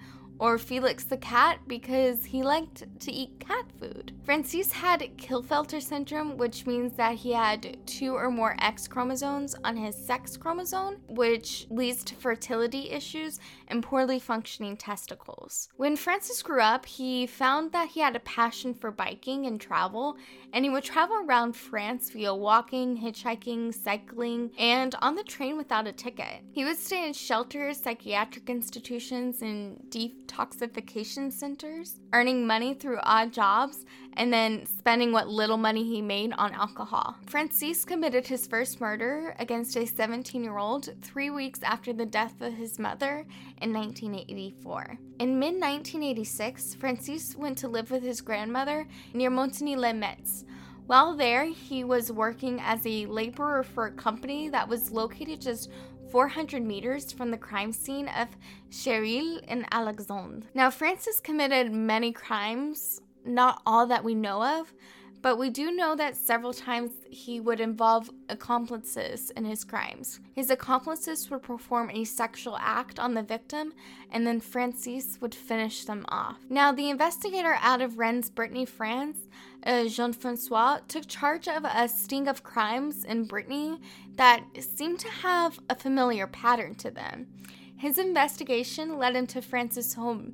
or 0.42 0.58
Felix 0.58 1.04
the 1.04 1.16
cat 1.16 1.60
because 1.68 2.24
he 2.24 2.42
liked 2.42 2.82
to 2.98 3.12
eat 3.12 3.38
cat 3.38 3.64
food. 3.78 4.12
Francis 4.24 4.72
had 4.72 5.08
Klinefelter 5.16 5.80
syndrome, 5.80 6.36
which 6.36 6.66
means 6.66 6.94
that 6.94 7.14
he 7.14 7.30
had 7.32 7.76
two 7.86 8.16
or 8.16 8.28
more 8.28 8.56
X 8.58 8.88
chromosomes 8.88 9.54
on 9.62 9.76
his 9.76 9.94
sex 9.94 10.36
chromosome, 10.36 10.96
which 11.06 11.68
leads 11.70 12.02
to 12.02 12.16
fertility 12.16 12.90
issues 12.90 13.38
and 13.72 13.82
poorly 13.82 14.20
functioning 14.20 14.76
testicles. 14.76 15.68
When 15.76 15.96
Francis 15.96 16.42
grew 16.42 16.60
up, 16.60 16.86
he 16.86 17.26
found 17.26 17.72
that 17.72 17.88
he 17.88 18.00
had 18.00 18.14
a 18.14 18.20
passion 18.20 18.74
for 18.74 18.90
biking 18.90 19.46
and 19.46 19.60
travel, 19.60 20.16
and 20.52 20.64
he 20.64 20.70
would 20.70 20.84
travel 20.84 21.16
around 21.24 21.56
France 21.56 22.10
via 22.10 22.34
walking, 22.34 22.98
hitchhiking, 22.98 23.74
cycling, 23.74 24.50
and 24.58 24.94
on 25.00 25.14
the 25.14 25.24
train 25.24 25.56
without 25.56 25.88
a 25.88 25.92
ticket. 25.92 26.42
He 26.52 26.64
would 26.64 26.78
stay 26.78 27.06
in 27.06 27.14
shelters, 27.14 27.80
psychiatric 27.80 28.50
institutions, 28.50 29.40
and 29.40 29.82
detoxification 29.88 31.32
centers, 31.32 31.98
earning 32.12 32.46
money 32.46 32.74
through 32.74 33.00
odd 33.02 33.32
jobs, 33.32 33.86
and 34.14 34.32
then 34.32 34.66
spending 34.66 35.12
what 35.12 35.28
little 35.28 35.56
money 35.56 35.84
he 35.84 36.02
made 36.02 36.32
on 36.34 36.52
alcohol. 36.52 37.16
Francis 37.26 37.84
committed 37.84 38.26
his 38.26 38.46
first 38.46 38.80
murder 38.80 39.34
against 39.38 39.76
a 39.76 39.86
17 39.86 40.44
year 40.44 40.58
old 40.58 40.90
three 41.00 41.30
weeks 41.30 41.60
after 41.62 41.92
the 41.92 42.06
death 42.06 42.40
of 42.42 42.52
his 42.52 42.78
mother 42.78 43.26
in 43.62 43.72
1984. 43.72 44.98
In 45.20 45.38
mid 45.38 45.54
1986, 45.54 46.74
Francis 46.74 47.36
went 47.36 47.56
to 47.58 47.68
live 47.68 47.90
with 47.90 48.02
his 48.02 48.20
grandmother 48.20 48.86
near 49.14 49.30
Montigny-les-Metz. 49.30 50.44
While 50.86 51.16
there, 51.16 51.44
he 51.44 51.84
was 51.84 52.10
working 52.10 52.60
as 52.60 52.84
a 52.84 53.06
laborer 53.06 53.62
for 53.62 53.86
a 53.86 53.92
company 53.92 54.48
that 54.48 54.68
was 54.68 54.90
located 54.90 55.40
just 55.40 55.70
400 56.10 56.62
meters 56.62 57.12
from 57.12 57.30
the 57.30 57.38
crime 57.38 57.72
scene 57.72 58.08
of 58.08 58.28
Cyril 58.68 59.38
in 59.48 59.64
Alexandre. 59.72 60.46
Now, 60.52 60.70
Francis 60.70 61.20
committed 61.20 61.72
many 61.72 62.12
crimes, 62.12 63.00
not 63.24 63.62
all 63.64 63.86
that 63.86 64.04
we 64.04 64.14
know 64.14 64.42
of, 64.60 64.74
but 65.22 65.38
we 65.38 65.50
do 65.50 65.70
know 65.70 65.94
that 65.94 66.16
several 66.16 66.52
times 66.52 66.90
he 67.08 67.38
would 67.38 67.60
involve 67.60 68.10
accomplices 68.28 69.30
in 69.30 69.44
his 69.44 69.62
crimes. 69.62 70.18
His 70.34 70.50
accomplices 70.50 71.30
would 71.30 71.42
perform 71.42 71.90
a 71.90 72.04
sexual 72.04 72.58
act 72.58 72.98
on 72.98 73.14
the 73.14 73.22
victim, 73.22 73.72
and 74.10 74.26
then 74.26 74.40
Francis 74.40 75.18
would 75.20 75.34
finish 75.34 75.84
them 75.84 76.04
off. 76.08 76.38
Now, 76.50 76.72
the 76.72 76.90
investigator 76.90 77.56
out 77.60 77.80
of 77.80 77.98
Rennes, 77.98 78.30
Brittany, 78.30 78.66
France, 78.66 79.20
uh, 79.64 79.84
Jean 79.86 80.12
Francois, 80.12 80.80
took 80.88 81.06
charge 81.06 81.46
of 81.46 81.64
a 81.64 81.88
sting 81.88 82.26
of 82.26 82.42
crimes 82.42 83.04
in 83.04 83.24
Brittany 83.24 83.78
that 84.16 84.44
seemed 84.58 84.98
to 84.98 85.08
have 85.08 85.60
a 85.70 85.76
familiar 85.76 86.26
pattern 86.26 86.74
to 86.74 86.90
them. 86.90 87.28
His 87.76 87.96
investigation 87.96 88.98
led 88.98 89.14
him 89.14 89.28
to 89.28 89.40
Francis 89.40 89.94
Heaulme, 89.94 90.32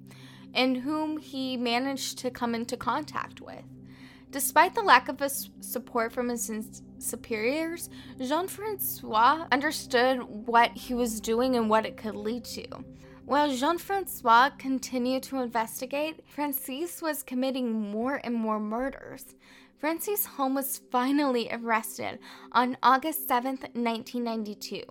in 0.55 0.77
whom 0.77 1.19
he 1.19 1.59
managed 1.59 2.19
to 2.19 2.31
come 2.31 2.55
into 2.55 2.77
contact 2.77 3.43
with. 3.43 3.65
Despite 4.31 4.75
the 4.75 4.83
lack 4.83 5.09
of 5.09 5.23
support 5.61 6.13
from 6.13 6.29
his 6.29 6.83
superiors, 6.99 7.89
Jean 8.21 8.47
Francois 8.47 9.47
understood 9.51 10.19
what 10.47 10.73
he 10.73 10.93
was 10.93 11.21
doing 11.21 11.57
and 11.57 11.71
what 11.71 11.87
it 11.87 11.97
could 11.97 12.15
lead 12.15 12.45
to. 12.45 12.67
While 13.25 13.55
Jean 13.55 13.79
Francois 13.79 14.51
continued 14.59 15.23
to 15.25 15.41
investigate, 15.41 16.25
Francis 16.27 17.01
was 17.01 17.23
committing 17.23 17.91
more 17.91 18.21
and 18.23 18.35
more 18.35 18.61
murders. 18.61 19.35
Francis 19.79 20.27
Heaulme 20.27 20.55
was 20.57 20.81
finally 20.91 21.49
arrested 21.53 22.19
on 22.53 22.77
August 22.83 23.29
7, 23.29 23.59
1992. 23.75 24.83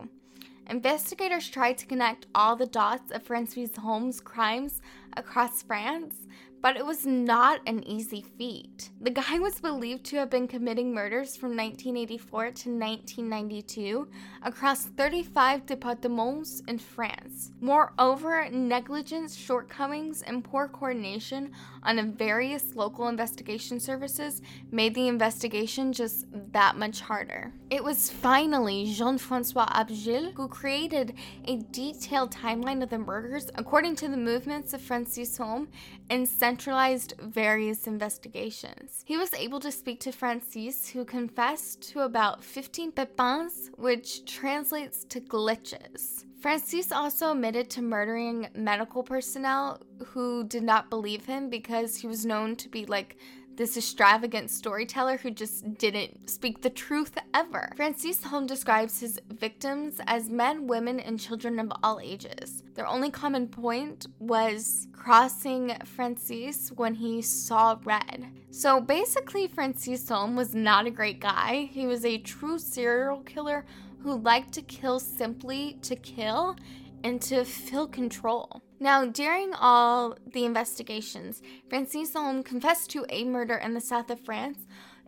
Investigators 0.70 1.50
tried 1.50 1.78
to 1.78 1.86
connect 1.86 2.28
all 2.36 2.56
the 2.56 2.66
dots 2.66 3.12
of 3.12 3.24
Francis 3.24 3.72
Heaulme's 3.72 4.20
crimes 4.22 4.82
across 5.16 5.64
France, 5.64 6.28
but 6.62 6.76
it 6.76 6.86
was 6.86 7.06
not 7.06 7.62
an 7.66 7.84
easy 7.88 8.26
feat. 8.38 8.90
The 9.02 9.12
guy 9.12 9.40
was 9.40 9.60
believed 9.60 10.06
to 10.06 10.18
have 10.18 10.30
been 10.30 10.48
committing 10.48 10.94
murders 10.94 11.36
from 11.36 11.56
1984 11.56 12.42
to 12.42 12.70
1992 12.70 14.08
across 14.44 14.86
35 14.86 15.66
departements 15.66 16.62
in 16.68 16.78
France. 16.78 17.52
Moreover, 17.62 18.50
negligence, 18.50 19.36
shortcomings, 19.36 20.22
and 20.24 20.44
poor 20.44 20.68
coordination 20.68 21.52
on 21.84 21.98
the 21.98 22.04
various 22.04 22.76
local 22.76 23.08
investigation 23.08 23.80
services 23.80 24.42
made 24.72 24.94
the 24.94 25.08
investigation 25.08 25.94
just 25.94 26.26
that 26.52 26.76
much 26.76 27.02
harder. 27.02 27.54
It 27.70 27.84
was 27.84 28.10
finally 28.10 28.94
Jean 28.94 29.18
Francois 29.18 29.68
Abgrall 29.68 30.34
who 30.34 30.48
created 30.48 31.14
a 31.46 31.58
detailed 31.72 32.32
timeline 32.32 32.82
of 32.82 32.90
the 32.90 32.98
murders 32.98 33.50
according 33.56 33.96
to 33.98 34.08
the 34.08 34.18
movements 34.18 34.74
of 34.74 34.82
Francis 34.82 35.38
Heaulme 35.38 35.68
and 36.10 36.28
centralized 36.48 37.14
various 37.20 37.88
investigations. 37.88 39.04
He 39.06 39.18
was 39.18 39.34
able 39.34 39.60
to 39.60 39.70
speak 39.70 40.00
to 40.02 40.14
Francis, 40.14 40.88
who 40.88 41.04
confessed 41.04 41.82
to 41.90 42.00
about 42.10 42.42
15 42.42 42.94
pépins, 42.94 43.54
which 43.78 44.24
translates 44.24 45.04
to 45.10 45.20
glitches. 45.20 46.24
Francis 46.40 46.94
also 46.94 47.34
admitted 47.34 47.70
to 47.72 47.82
murdering 47.82 48.48
medical 48.56 49.04
personnel 49.04 49.82
who 50.06 50.46
did 50.46 50.64
not 50.64 50.90
believe 50.90 51.26
him 51.26 51.50
because 51.50 51.98
he 51.98 52.08
was 52.08 52.26
known 52.26 52.56
to 52.56 52.70
be 52.70 52.86
like 52.86 53.18
this 53.58 53.76
extravagant 53.76 54.52
storyteller 54.52 55.18
who 55.18 55.32
just 55.32 55.78
didn't 55.78 56.30
speak 56.30 56.62
the 56.62 56.70
truth 56.70 57.18
ever. 57.34 57.72
Francis 57.76 58.22
Heaulme 58.22 58.48
describes 58.48 59.00
his 59.00 59.20
victims 59.30 60.00
as 60.06 60.30
men, 60.30 60.68
women, 60.68 61.00
and 61.00 61.20
children 61.20 61.60
of 61.60 61.72
all 61.84 62.00
ages. 62.00 62.64
Their 62.76 62.88
only 62.88 63.10
common 63.10 63.48
point 63.48 64.06
was 64.20 64.88
crossing 64.94 65.76
Francis 65.86 66.72
when 66.76 66.94
he 66.94 67.22
saw 67.24 67.78
red. 67.84 68.28
So 68.52 68.80
basically, 68.80 69.48
Francis 69.48 70.06
Heaulme 70.06 70.36
was 70.36 70.54
not 70.54 70.86
a 70.86 70.92
great 70.92 71.20
guy. 71.20 71.68
He 71.72 71.88
was 71.88 72.06
a 72.06 72.20
true 72.20 72.60
serial 72.60 73.22
killer 73.22 73.66
who 74.00 74.20
liked 74.20 74.54
to 74.54 74.62
kill 74.62 75.00
simply 75.00 75.80
to 75.82 75.96
kill 75.96 76.56
and 77.04 77.22
to 77.24 77.44
feel 77.44 77.88
control. 77.88 78.62
Now, 78.80 79.06
during 79.06 79.54
all 79.56 80.16
the 80.32 80.46
investigations, 80.46 81.42
Francis 81.68 82.12
Heaulme 82.14 82.46
confessed 82.46 82.92
to 82.92 83.06
a 83.10 83.24
murder 83.24 83.56
in 83.56 83.74
the 83.74 83.82
south 83.82 84.12
of 84.12 84.20
France 84.20 84.60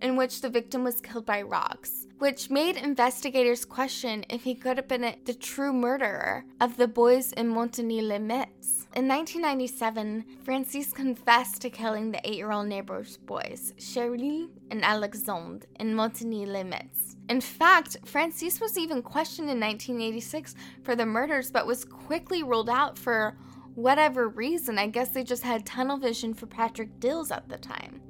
in 0.01 0.15
which 0.15 0.41
the 0.41 0.49
victim 0.49 0.83
was 0.83 1.01
killed 1.01 1.25
by 1.25 1.41
rocks. 1.41 2.07
which 2.19 2.49
made 2.49 2.75
investigators 2.75 3.63
question 3.63 4.25
if 4.29 4.43
he 4.43 4.53
could 4.53 4.75
have 4.75 4.89
been 4.89 5.15
the 5.23 5.33
true 5.33 5.71
murderer 5.71 6.43
of 6.59 6.75
the 6.75 6.87
boys 6.87 7.31
in 7.33 7.47
Montigny-les-Metz. 7.47 8.87
In 8.93 9.07
1997, 9.07 10.25
Francis 10.43 10.91
confessed 10.91 11.61
to 11.61 11.69
killing 11.69 12.11
the 12.11 12.19
eight 12.27 12.35
year 12.35 12.51
old 12.51 12.67
neighbor's 12.67 13.15
boys, 13.15 13.73
Cyril 13.77 14.49
and 14.69 14.83
Alexandre, 14.83 15.65
in 15.79 15.95
Montigny-les-Metz. 15.95 17.15
In 17.29 17.39
fact, 17.39 17.95
Francis 18.03 18.59
was 18.59 18.77
even 18.77 19.01
questioned 19.01 19.49
in 19.49 19.59
1986 19.59 20.55
for 20.83 20.97
the 20.97 21.05
murders, 21.05 21.51
but 21.51 21.67
was 21.67 21.85
quickly 21.85 22.43
ruled 22.43 22.69
out 22.69 22.97
for 22.97 23.37
whatever 23.79 24.27
reason. 24.27 24.77
I 24.77 24.87
guess 24.87 25.09
they 25.09 25.23
just 25.23 25.43
had 25.43 25.65
tunnel 25.65 25.97
vision 25.97 26.33
for 26.33 26.45
Patrick 26.45 26.99
Dils 26.99 27.31
at 27.31 27.47
the 27.47 27.57
time. 27.57 28.01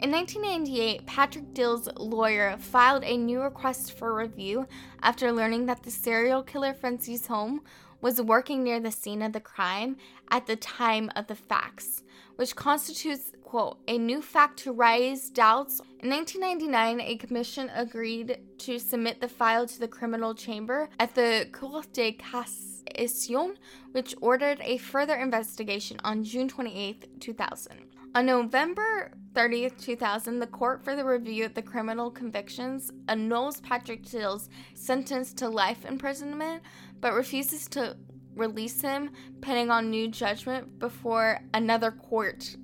In 0.00 0.10
1998, 0.10 1.04
Patrick 1.04 1.52
Dils' 1.52 1.88
lawyer 1.98 2.56
filed 2.58 3.04
a 3.04 3.18
new 3.18 3.42
request 3.42 3.98
for 3.98 4.14
review 4.14 4.66
after 5.02 5.30
learning 5.30 5.66
that 5.66 5.82
the 5.82 5.90
serial 5.90 6.42
killer 6.42 6.72
Francis 6.72 7.26
Heaulme 7.26 7.60
was 8.00 8.22
working 8.22 8.64
near 8.64 8.80
the 8.80 8.90
scene 8.90 9.20
of 9.20 9.34
the 9.34 9.40
crime 9.40 9.96
at 10.30 10.46
the 10.46 10.56
time 10.56 11.10
of 11.16 11.26
the 11.26 11.34
facts, 11.34 12.02
which 12.36 12.56
constitutes, 12.56 13.32
quote, 13.44 13.76
a 13.88 13.98
new 13.98 14.22
fact 14.22 14.58
to 14.60 14.72
raise 14.72 15.28
doubts. 15.28 15.80
In 15.98 16.08
1999, 16.08 17.00
a 17.00 17.16
commission 17.18 17.70
agreed 17.74 18.38
to 18.58 18.78
submit 18.78 19.20
the 19.20 19.28
file 19.28 19.66
to 19.66 19.78
the 19.78 19.88
criminal 19.88 20.34
chamber 20.34 20.88
at 20.98 21.14
the 21.14 21.46
Cour 21.52 21.82
de 21.92 22.12
Cassation, 22.12 22.69
which 23.92 24.14
ordered 24.20 24.60
a 24.62 24.78
further 24.78 25.16
investigation 25.16 25.98
on 26.04 26.24
June 26.24 26.48
28, 26.48 27.20
2000. 27.20 27.90
On 28.14 28.26
November 28.26 29.12
30th, 29.34 29.80
2000, 29.80 30.40
the 30.40 30.46
court 30.46 30.82
for 30.82 30.96
the 30.96 31.04
review 31.04 31.44
of 31.44 31.54
the 31.54 31.62
criminal 31.62 32.10
convictions 32.10 32.90
annuls 33.08 33.60
Patrick 33.60 34.02
Dils' 34.02 34.48
sentence 34.74 35.32
to 35.34 35.48
life 35.48 35.84
imprisonment, 35.84 36.62
but 37.00 37.14
refuses 37.14 37.68
to 37.68 37.96
release 38.34 38.80
him 38.80 39.10
pending 39.40 39.70
on 39.70 39.90
new 39.90 40.08
judgment 40.08 40.78
before 40.80 41.40
another 41.54 41.92
court 41.92 42.56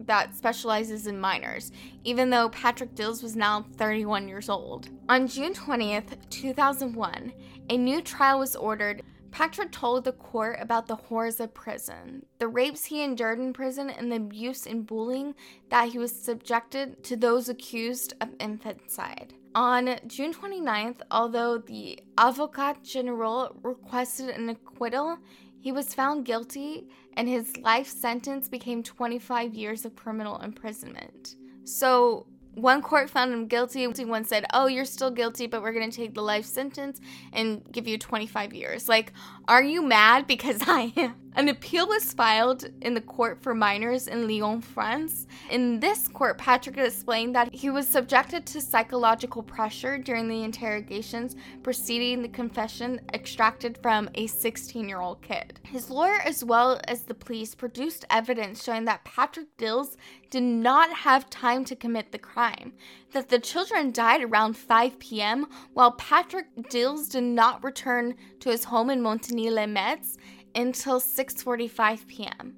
that 0.00 0.34
specializes 0.34 1.06
in 1.06 1.20
minors, 1.20 1.70
even 2.04 2.30
though 2.30 2.48
Patrick 2.48 2.94
Dils 2.94 3.22
was 3.22 3.36
now 3.36 3.66
31 3.76 4.28
years 4.28 4.48
old. 4.48 4.88
On 5.08 5.26
June 5.26 5.54
20th, 5.54 6.16
2001, 6.30 7.32
a 7.70 7.76
new 7.76 8.00
trial 8.00 8.38
was 8.38 8.56
ordered 8.56 9.02
Patrick 9.34 9.72
told 9.72 10.04
the 10.04 10.12
court 10.12 10.58
about 10.60 10.86
the 10.86 10.94
horrors 10.94 11.40
of 11.40 11.52
prison, 11.52 12.24
the 12.38 12.46
rapes 12.46 12.84
he 12.84 13.02
endured 13.02 13.40
in 13.40 13.52
prison, 13.52 13.90
and 13.90 14.12
the 14.12 14.16
abuse 14.16 14.64
and 14.64 14.86
bullying 14.86 15.34
that 15.70 15.88
he 15.88 15.98
was 15.98 16.14
subjected 16.14 17.02
to 17.02 17.16
those 17.16 17.48
accused 17.48 18.14
of 18.20 18.28
infanticide. 18.38 19.34
On 19.56 19.98
June 20.06 20.32
29th, 20.32 21.00
although 21.10 21.58
the 21.58 21.98
Avocat 22.16 22.84
General 22.84 23.56
requested 23.64 24.28
an 24.28 24.50
acquittal, 24.50 25.18
he 25.58 25.72
was 25.72 25.94
found 25.94 26.24
guilty 26.24 26.86
and 27.16 27.28
his 27.28 27.56
life 27.56 27.88
sentence 27.88 28.48
became 28.48 28.84
25 28.84 29.52
years 29.52 29.84
of 29.84 29.96
criminal 29.96 30.38
imprisonment. 30.42 31.34
So, 31.64 32.28
one 32.54 32.82
court 32.82 33.10
found 33.10 33.32
him 33.32 33.46
guilty. 33.46 33.86
One 33.86 34.24
said, 34.24 34.46
Oh, 34.52 34.66
you're 34.66 34.84
still 34.84 35.10
guilty, 35.10 35.46
but 35.46 35.62
we're 35.62 35.72
going 35.72 35.90
to 35.90 35.96
take 35.96 36.14
the 36.14 36.22
life 36.22 36.44
sentence 36.44 37.00
and 37.32 37.62
give 37.70 37.86
you 37.86 37.98
25 37.98 38.54
years. 38.54 38.88
Like, 38.88 39.12
are 39.48 39.62
you 39.62 39.82
mad 39.82 40.26
because 40.26 40.62
I 40.66 40.92
am? 40.96 41.23
An 41.36 41.48
appeal 41.48 41.88
was 41.88 42.12
filed 42.12 42.70
in 42.80 42.94
the 42.94 43.00
court 43.00 43.42
for 43.42 43.54
minors 43.54 44.06
in 44.06 44.28
Lyon, 44.28 44.60
France. 44.60 45.26
In 45.50 45.80
this 45.80 46.06
court, 46.06 46.38
Patrick 46.38 46.78
explained 46.78 47.34
that 47.34 47.52
he 47.52 47.70
was 47.70 47.88
subjected 47.88 48.46
to 48.46 48.60
psychological 48.60 49.42
pressure 49.42 49.98
during 49.98 50.28
the 50.28 50.44
interrogations 50.44 51.34
preceding 51.64 52.22
the 52.22 52.28
confession 52.28 53.00
extracted 53.12 53.76
from 53.82 54.08
a 54.14 54.28
16 54.28 54.88
year 54.88 55.00
old 55.00 55.22
kid. 55.22 55.58
His 55.64 55.90
lawyer, 55.90 56.20
as 56.24 56.44
well 56.44 56.80
as 56.86 57.02
the 57.02 57.14
police, 57.14 57.56
produced 57.56 58.04
evidence 58.10 58.62
showing 58.62 58.84
that 58.84 59.04
Patrick 59.04 59.56
Dils 59.56 59.96
did 60.30 60.44
not 60.44 60.92
have 60.92 61.30
time 61.30 61.64
to 61.64 61.74
commit 61.74 62.12
the 62.12 62.18
crime, 62.18 62.74
that 63.12 63.28
the 63.28 63.40
children 63.40 63.90
died 63.90 64.22
around 64.22 64.56
5 64.56 65.00
p.m., 65.00 65.46
while 65.72 65.92
Patrick 65.92 66.46
Dils 66.70 67.10
did 67.10 67.24
not 67.24 67.64
return 67.64 68.14
to 68.38 68.50
his 68.50 68.64
home 68.64 68.90
in 68.90 69.00
Montigny-les-Metz 69.00 70.16
until 70.54 71.00
6:45 71.00 72.06
p.m. 72.06 72.56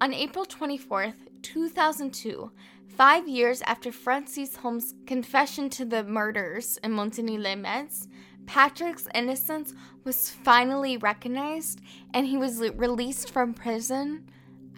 On 0.00 0.14
April 0.14 0.44
24th, 0.44 1.26
2002, 1.42 2.50
5 2.96 3.28
years 3.28 3.62
after 3.62 3.92
Francis 3.92 4.56
Heaulme's 4.56 4.94
confession 5.06 5.70
to 5.70 5.84
the 5.84 6.04
murders 6.04 6.78
in 6.82 6.92
Montigny-les-Metz, 6.92 8.08
Patrick's 8.46 9.06
innocence 9.14 9.74
was 10.04 10.30
finally 10.30 10.96
recognized 10.96 11.80
and 12.14 12.26
he 12.26 12.36
was 12.36 12.60
released 12.76 13.30
from 13.30 13.54
prison 13.54 14.28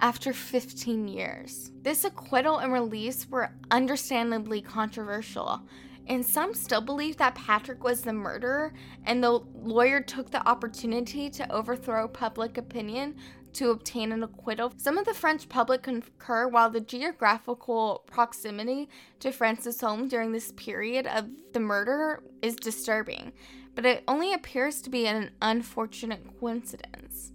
after 0.01 0.33
15 0.33 1.09
years. 1.09 1.71
This 1.83 2.05
acquittal 2.05 2.59
and 2.59 2.73
release 2.73 3.29
were 3.31 3.53
understandably 3.71 4.61
controversial 4.61 5.63
and 6.11 6.27
some 6.27 6.55
still 6.55 6.81
believe 6.81 7.17
that 7.19 7.37
Patrick 7.37 7.85
was 7.85 8.03
the 8.03 8.13
murderer, 8.13 8.73
and 9.07 9.23
the 9.23 9.39
lawyer 9.63 10.01
took 10.01 10.29
the 10.29 10.47
opportunity 10.47 11.31
to 11.31 11.53
overthrow 11.53 12.09
public 12.09 12.59
opinion 12.59 13.15
to 13.53 13.71
obtain 13.71 14.11
an 14.11 14.25
acquittal. 14.25 14.73
Some 14.77 14.99
of 14.99 15.07
the 15.07 15.15
French 15.15 15.49
public 15.49 15.85
concur, 15.85 16.49
while 16.49 16.69
the 16.69 16.81
geographical 16.81 18.03
proximity 18.07 18.89
to 19.21 19.31
Francis' 19.31 19.81
home 19.81 20.09
during 20.09 20.33
this 20.33 20.51
period 20.53 21.07
of 21.07 21.29
the 21.53 21.61
murder 21.61 22.25
is 22.43 22.57
disturbing, 22.57 23.33
but 23.77 23.87
it 23.87 24.03
only 24.09 24.35
appears 24.35 24.83
to 24.83 24.91
be 24.91 25.07
an 25.07 25.31
unfortunate 25.41 26.27
coincidence. 26.41 27.31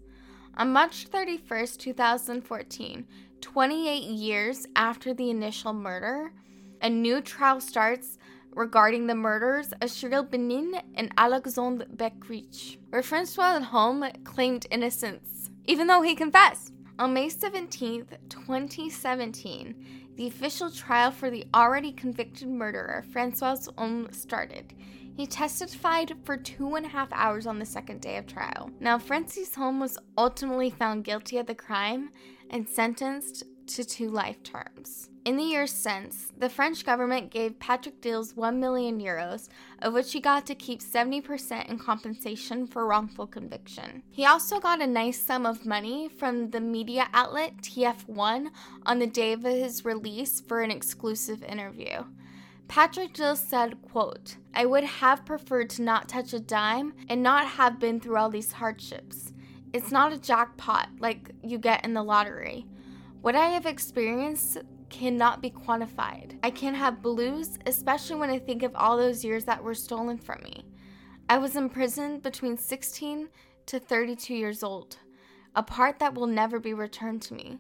On 0.58 0.74
March 0.74 1.10
31st, 1.10 1.78
2014, 1.78 3.08
28 3.40 4.04
years 4.04 4.68
after 4.76 5.14
the 5.14 5.30
initial 5.30 5.72
murder, 5.72 6.34
a 6.82 6.90
new 6.90 7.22
trial 7.22 7.62
starts 7.62 8.18
regarding 8.56 9.06
the 9.06 9.16
murders 9.16 9.74
of 9.82 9.92
Cyril 9.92 10.24
Beining 10.24 10.82
and 10.96 11.12
Alexandre 11.18 11.86
Beckrich, 11.86 12.78
where 12.90 13.04
Francois 13.04 13.60
Heaulme 13.60 14.24
claimed 14.24 14.66
innocence, 14.72 15.52
even 15.66 15.88
though 15.88 16.02
he 16.02 16.16
confessed. 16.16 16.72
On 16.98 17.14
May 17.14 17.28
17, 17.28 18.06
2017, 18.30 19.76
the 20.16 20.28
official 20.28 20.72
trial 20.72 21.12
for 21.12 21.30
the 21.30 21.46
already 21.54 21.92
convicted 21.92 22.48
murderer, 22.48 23.04
Francois 23.12 23.56
Heaulme, 23.56 24.16
started. 24.16 24.74
He 25.18 25.28
testified 25.28 26.14
for 26.24 26.38
two 26.38 26.76
and 26.76 26.86
a 26.86 26.90
half 26.90 27.10
hours 27.12 27.48
on 27.48 27.60
the 27.60 27.66
second 27.66 28.00
day 28.00 28.18
of 28.18 28.28
trial. 28.28 28.70
Now, 28.80 28.98
Francis 28.98 29.50
Heaulme 29.52 29.82
was 29.82 29.98
ultimately 30.18 30.70
found 30.70 31.04
guilty 31.04 31.38
of 31.38 31.48
the 31.48 31.56
crime 31.56 32.10
and 32.50 32.68
sentenced 32.68 33.44
to 33.68 33.84
two 33.84 34.10
life 34.10 34.42
terms. 34.44 35.10
In 35.26 35.38
the 35.38 35.44
years 35.44 35.72
since, 35.72 36.32
the 36.38 36.50
French 36.50 36.86
government 36.86 37.32
gave 37.32 37.58
Patrick 37.58 38.00
Dils 38.00 38.36
1 38.36 38.60
million 38.60 39.02
euros, 39.02 39.50
of 39.80 39.94
which 39.94 40.14
he 40.14 40.20
got 40.20 40.46
to 40.46 40.54
keep 40.54 40.82
70% 40.82 41.68
in 41.68 41.80
compensation 41.80 42.68
for 42.68 42.86
wrongful 42.86 43.26
conviction. 43.26 44.04
He 44.12 44.26
also 44.26 44.60
got 44.60 44.82
a 44.82 44.88
nice 44.88 45.20
sum 45.20 45.48
of 45.48 45.66
money 45.66 46.10
from 46.10 46.52
the 46.52 46.62
media 46.62 47.08
outlet 47.12 47.58
TF1 47.64 48.50
on 48.86 49.00
the 49.00 49.08
day 49.08 49.34
of 49.34 49.42
his 49.42 49.84
release 49.84 50.42
for 50.42 50.62
an 50.62 50.70
exclusive 50.70 51.44
interview. 51.44 52.04
Patrick 52.68 53.14
Dils 53.14 53.38
said, 53.38 53.82
quote, 53.82 54.38
I 54.54 54.66
would 54.66 54.84
have 54.84 55.26
preferred 55.26 55.70
to 55.72 55.82
not 55.82 56.08
touch 56.08 56.34
a 56.34 56.40
dime 56.40 56.94
and 57.10 57.24
not 57.24 57.48
have 57.48 57.80
been 57.80 58.00
through 58.00 58.18
all 58.18 58.30
these 58.30 58.54
hardships. 58.54 59.34
It's 59.74 59.92
not 59.92 60.14
a 60.14 60.20
jackpot 60.20 60.90
like 61.00 61.32
you 61.44 61.58
get 61.58 61.84
in 61.84 61.94
the 61.94 62.04
lottery. 62.04 62.66
What 63.26 63.34
I 63.34 63.48
have 63.48 63.66
experienced 63.66 64.60
cannot 64.92 65.42
be 65.42 65.50
quantified. 65.50 66.38
I 66.44 66.52
can 66.52 66.76
have 66.76 67.02
blues, 67.02 67.58
especially 67.66 68.18
when 68.18 68.30
I 68.30 68.38
think 68.38 68.62
of 68.62 68.76
all 68.76 68.98
those 68.98 69.26
years 69.26 69.46
that 69.46 69.64
were 69.64 69.74
stolen 69.74 70.20
from 70.20 70.44
me. 70.44 70.64
I 71.28 71.40
was 71.40 71.56
imprisoned 71.56 72.22
between 72.22 72.56
16 72.56 73.30
to 73.66 73.80
32 73.80 74.36
years 74.36 74.62
old, 74.62 74.98
a 75.56 75.64
part 75.64 75.98
that 75.98 76.14
will 76.14 76.28
never 76.28 76.60
be 76.60 76.76
returned 76.76 77.24
to 77.24 77.34
me. 77.34 77.58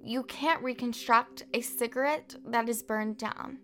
You 0.00 0.22
can't 0.22 0.62
reconstruct 0.62 1.42
a 1.54 1.60
cigarette 1.60 2.36
that 2.46 2.68
is 2.68 2.80
burned 2.84 3.18
down. 3.18 3.58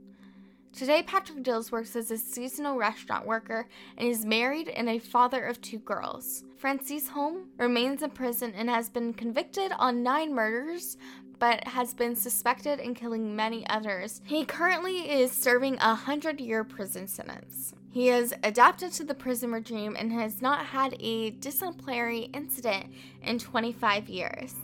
Today, 0.77 1.03
Patrick 1.03 1.43
Dils 1.43 1.73
works 1.73 1.97
as 1.97 2.11
a 2.11 2.19
seasonal 2.19 2.77
restaurant 2.77 3.25
worker 3.25 3.67
and 3.97 4.07
is 4.07 4.27
married 4.27 4.69
and 4.69 4.91
a 4.91 4.99
father 4.99 5.43
of 5.47 5.59
two 5.63 5.79
girls. 5.79 6.45
Francis 6.59 7.09
Heaulme 7.09 7.47
remains 7.57 8.03
in 8.03 8.11
prison 8.11 8.53
and 8.55 8.69
has 8.69 8.91
been 8.91 9.15
convicted 9.15 9.73
on 9.79 10.03
nine 10.03 10.35
murders, 10.35 10.99
but 11.39 11.67
has 11.69 11.95
been 11.95 12.17
suspected 12.17 12.81
in 12.81 12.95
killing 12.95 13.35
many 13.35 13.67
others. 13.69 14.21
He 14.25 14.45
currently 14.45 15.11
is 15.11 15.33
serving 15.33 15.75
a 15.75 15.89
100 15.89 16.41
year 16.41 16.65
prison 16.65 17.07
sentence. 17.07 17.75
He 17.91 18.09
has 18.09 18.35
adapted 18.43 18.93
to 18.93 19.05
the 19.05 19.15
prison 19.15 19.53
regime 19.53 19.97
and 19.99 20.13
has 20.13 20.43
not 20.43 20.67
had 20.67 20.97
a 21.01 21.31
disciplinary 21.31 22.31
incident 22.35 22.93
in 23.23 23.39
25 23.39 24.09
years. 24.09 24.55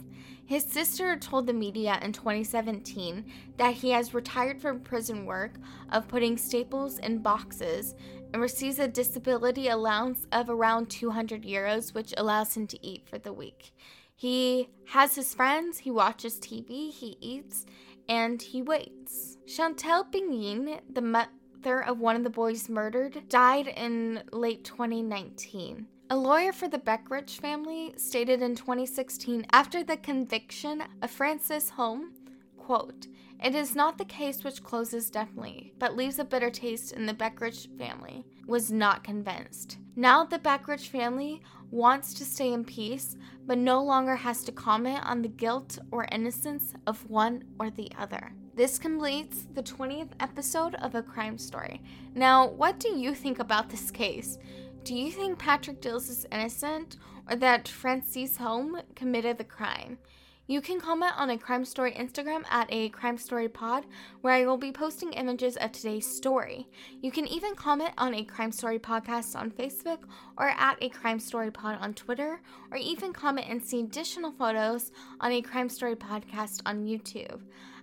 His 0.45 0.65
sister 0.65 1.17
told 1.17 1.47
the 1.47 1.55
media 1.55 1.99
in 2.03 2.13
2017 2.13 3.25
that 3.57 3.75
he 3.75 3.91
has 3.91 4.13
retired 4.13 4.61
from 4.61 4.81
prison 4.81 5.25
work 5.25 5.55
of 5.91 6.09
putting 6.09 6.37
staples 6.37 6.99
in 6.99 7.19
boxes 7.23 7.95
and 8.33 8.43
receives 8.43 8.79
a 8.79 8.89
disability 8.89 9.69
allowance 9.69 10.27
of 10.33 10.51
around 10.51 10.91
200 10.91 11.45
euros, 11.45 11.95
which 11.95 12.13
allows 12.17 12.55
him 12.55 12.67
to 12.67 12.87
eat 12.87 13.07
for 13.09 13.19
the 13.19 13.33
week. 13.33 13.73
He 14.15 14.69
has 14.89 15.15
his 15.15 15.35
friends, 15.35 15.79
he 15.79 15.91
watches 15.91 16.39
TV, 16.39 16.93
he 16.93 17.17
eats, 17.21 17.67
and 18.09 18.41
he 18.41 18.63
waits. 18.63 19.39
Chantal 19.47 20.05
Pingin, 20.05 20.81
the 20.93 21.03
mother 21.03 21.83
of 21.85 21.99
one 21.99 22.17
of 22.17 22.25
the 22.25 22.31
boys 22.31 22.69
murdered, 22.69 23.29
died 23.29 23.69
in 23.69 24.23
late 24.33 24.65
2019. 24.65 25.87
A 26.11 26.17
lawyer 26.17 26.53
for 26.53 26.69
the 26.69 26.79
Beckrich 26.79 27.41
family 27.41 27.95
stated 27.97 28.43
in 28.43 28.55
2016 28.55 29.47
after 29.53 29.83
the 29.83 29.97
conviction 29.97 30.83
of 31.01 31.11
Francis 31.11 31.71
Heaulme, 31.71 32.11
quote, 32.59 33.07
it 33.43 33.57
is 33.57 33.75
not 33.75 33.99
the 33.99 34.05
case 34.05 34.45
which 34.45 34.63
closes 34.63 35.11
definitely, 35.11 35.73
but 35.81 35.97
leaves 35.97 36.21
a 36.21 36.25
bitter 36.25 36.51
taste 36.51 36.93
in 36.93 37.07
the 37.07 37.15
Beckrich 37.15 37.67
family. 37.77 38.25
Was 38.47 38.71
not 38.71 39.03
convinced. 39.03 39.79
Now 39.95 40.25
the 40.25 40.39
Beckrich 40.39 40.89
family 40.89 41.43
wants 41.71 42.15
to 42.15 42.25
stay 42.25 42.53
in 42.53 42.65
peace, 42.65 43.17
but 43.47 43.59
no 43.59 43.83
longer 43.83 44.17
has 44.17 44.43
to 44.45 44.53
comment 44.53 45.01
on 45.05 45.21
the 45.21 45.29
guilt 45.29 45.79
or 45.91 46.09
innocence 46.11 46.73
of 46.87 47.09
one 47.11 47.45
or 47.61 47.71
the 47.71 47.91
other. 47.99 48.33
This 48.55 48.79
completes 48.79 49.47
the 49.53 49.63
20th 49.63 50.13
episode 50.21 50.77
of 50.77 50.95
A 50.95 51.03
Crime 51.03 51.37
Story. 51.37 51.83
Now, 52.15 52.49
what 52.49 52.81
do 52.81 52.89
you 52.97 53.15
think 53.15 53.39
about 53.39 53.69
this 53.69 53.91
case? 53.91 54.39
Do 54.85 54.95
you 54.95 55.11
think 55.11 55.39
Patrick 55.39 55.83
Dils 55.83 56.09
is 56.09 56.27
innocent 56.33 56.97
or 57.29 57.37
that 57.37 57.69
Francis 57.69 58.39
Heaulme 58.39 58.83
committed 58.95 59.37
the 59.37 59.45
crime? 59.45 59.99
You 60.53 60.61
can 60.61 60.81
comment 60.81 61.15
on 61.17 61.31
a 61.31 61.39
crime 61.39 61.65
story 61.65 61.93
Instagram 61.93 62.43
at 62.51 62.67
a 62.69 62.91
crime 62.91 63.17
story 63.17 63.49
pod, 63.49 63.87
where 64.21 64.35
I 64.35 64.45
will 64.45 64.59
be 64.59 64.71
posting 64.71 65.15
images 65.15 65.57
of 65.57 65.73
today's 65.73 66.07
story. 66.07 66.69
You 67.01 67.11
can 67.11 67.27
even 67.27 67.55
comment 67.55 67.93
on 67.97 68.13
a 68.13 68.23
crime 68.23 68.53
story 68.53 68.79
podcast 68.79 69.35
on 69.35 69.51
Facebook 69.51 70.01
or 70.37 70.51
at 70.51 70.77
a 70.83 70.91
crime 70.91 71.21
story 71.21 71.51
pod 71.51 71.79
on 71.81 71.95
Twitter, 71.95 72.43
or 72.71 72.77
even 72.77 73.15
comment 73.15 73.47
and 73.49 73.65
see 73.65 73.81
additional 73.81 74.31
photos 74.31 74.93
on 75.21 75.33
a 75.33 75.41
crime 75.41 75.71
story 75.71 75.97
podcast 75.97 76.61
on 76.67 76.85
YouTube. 76.85 77.41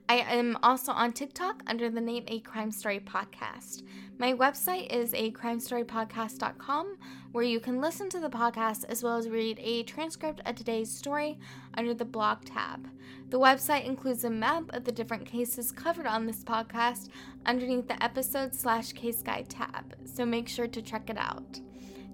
I 0.10 0.22
am 0.22 0.58
also 0.64 0.92
on 0.92 1.14
TikTok 1.14 1.62
under 1.68 1.88
the 1.88 2.02
name 2.02 2.24
A 2.28 2.40
Crime 2.40 2.72
Story 2.72 3.00
Podcast. 3.00 3.84
My 4.18 4.34
website 4.34 4.92
is 4.92 5.14
a 5.14 5.30
crimestorypodcast.com 5.30 6.98
where 7.32 7.44
you 7.44 7.60
can 7.60 7.80
listen 7.80 8.10
to 8.10 8.20
the 8.20 8.28
podcast 8.28 8.86
as 8.86 9.04
well 9.04 9.18
as 9.18 9.30
read 9.30 9.60
a 9.62 9.84
transcript 9.84 10.42
of 10.48 10.56
today's 10.56 10.92
story 10.92 11.38
under 11.76 11.94
the 11.94 12.06
blog 12.06 12.44
tab. 12.44 12.90
The 13.30 13.40
website 13.40 13.86
includes 13.86 14.24
a 14.24 14.32
map 14.32 14.64
of 14.74 14.84
the 14.84 14.92
different 14.92 15.28
cases 15.28 15.72
covered 15.72 16.08
on 16.08 16.26
this 16.26 16.44
podcast 16.44 17.10
underneath 17.46 17.88
the 17.88 18.04
episode 18.04 18.56
slash 18.56 18.94
case 18.94 19.22
guide 19.22 19.48
tab, 19.48 19.94
so 20.06 20.26
make 20.26 20.50
sure 20.50 20.68
to 20.68 20.82
check 20.82 21.12
it 21.12 21.20
out. 21.20 21.60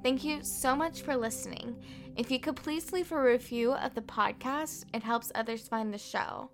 Thank 0.04 0.26
you 0.26 0.44
so 0.44 0.76
much 0.76 1.02
for 1.02 1.16
listening. 1.16 1.78
If 2.18 2.30
you 2.30 2.42
could 2.42 2.58
please 2.58 2.92
leave 2.92 3.14
a 3.14 3.22
review 3.22 3.72
of 3.72 3.96
the 3.96 4.02
podcast, 4.02 4.84
it 4.94 5.04
helps 5.04 5.32
others 5.34 5.70
find 5.70 5.94
the 5.94 5.98
show. 5.98 6.50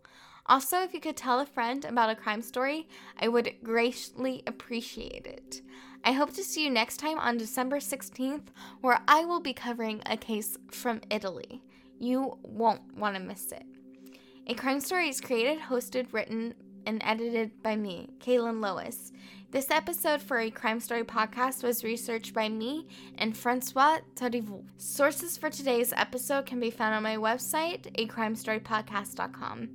Also, 0.46 0.82
if 0.82 0.94
you 0.94 1.00
could 1.00 1.18
tell 1.18 1.40
a 1.40 1.46
friend 1.46 1.86
about 1.86 2.10
a 2.10 2.16
crime 2.16 2.42
story, 2.42 2.88
I 3.20 3.28
would 3.28 3.54
greatly 3.64 4.44
appreciate 4.48 5.26
it. 5.26 5.62
I 6.04 6.14
hope 6.14 6.34
to 6.34 6.44
see 6.44 6.64
you 6.64 6.70
next 6.70 6.98
time 6.98 7.20
on 7.20 7.38
December 7.38 7.78
16th, 7.78 8.48
where 8.82 9.02
I 9.08 9.24
will 9.24 9.40
be 9.40 9.54
covering 9.54 10.02
a 10.06 10.18
case 10.18 10.58
from 10.72 11.02
Italy. 11.12 11.62
You 12.00 12.40
won't 12.42 12.98
want 12.98 13.16
to 13.16 13.22
miss 13.22 13.52
it. 13.52 13.64
A 14.48 14.56
Crime 14.56 14.80
Story 14.80 15.10
is 15.10 15.22
created, 15.22 15.60
hosted, 15.60 16.12
written, 16.12 16.56
and 16.88 17.02
edited 17.06 17.62
by 17.62 17.76
me, 17.76 18.10
Kaylin 18.20 18.60
Lois. 18.62 19.12
This 19.52 19.70
episode 19.70 20.22
for 20.22 20.40
a 20.40 20.50
Crime 20.50 20.80
Story 20.80 21.04
podcast 21.04 21.64
was 21.64 21.84
researched 21.84 22.34
by 22.34 22.50
me 22.50 22.88
and 23.18 23.38
Francois 23.38 24.00
Tarivou. 24.16 24.64
Sources 24.78 25.38
for 25.38 25.50
today's 25.50 25.94
episode 25.94 26.48
can 26.48 26.60
be 26.60 26.72
found 26.72 26.96
on 26.96 27.04
my 27.04 27.18
website, 27.18 27.84
acrimestorypodcast.com. 27.98 29.70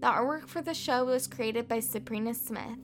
The 0.00 0.06
artwork 0.06 0.46
for 0.46 0.62
the 0.62 0.74
show 0.74 1.04
was 1.04 1.26
created 1.26 1.66
by 1.66 1.80
Sabrina 1.80 2.32
Smith. 2.32 2.78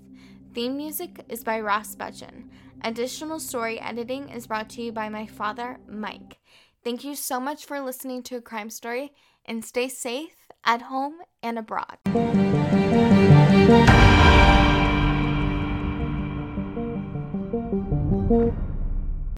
Theme 0.53 0.77
music 0.77 1.25
is 1.29 1.45
by 1.45 1.61
Ross 1.61 1.95
Budgeon. 1.95 2.49
Additional 2.83 3.39
story 3.39 3.79
editing 3.81 4.29
is 4.29 4.49
brought 4.49 4.69
to 4.71 4.83
you 4.83 4.91
by 4.91 5.09
my 5.09 5.27
father, 5.27 5.79
Mike. 5.89 6.39
Thank 6.83 7.05
you 7.05 7.15
so 7.15 7.39
much 7.39 7.65
for 7.67 7.81
listening 7.81 8.25
to 8.25 8.37
a 8.37 8.41
crime 8.41 8.69
story 8.69 9.13
and 9.45 9.65
stay 9.65 9.89
safe 9.89 10.49
at 10.65 10.83
home 10.83 11.19
and 11.43 11.59
abroad. 11.59 11.99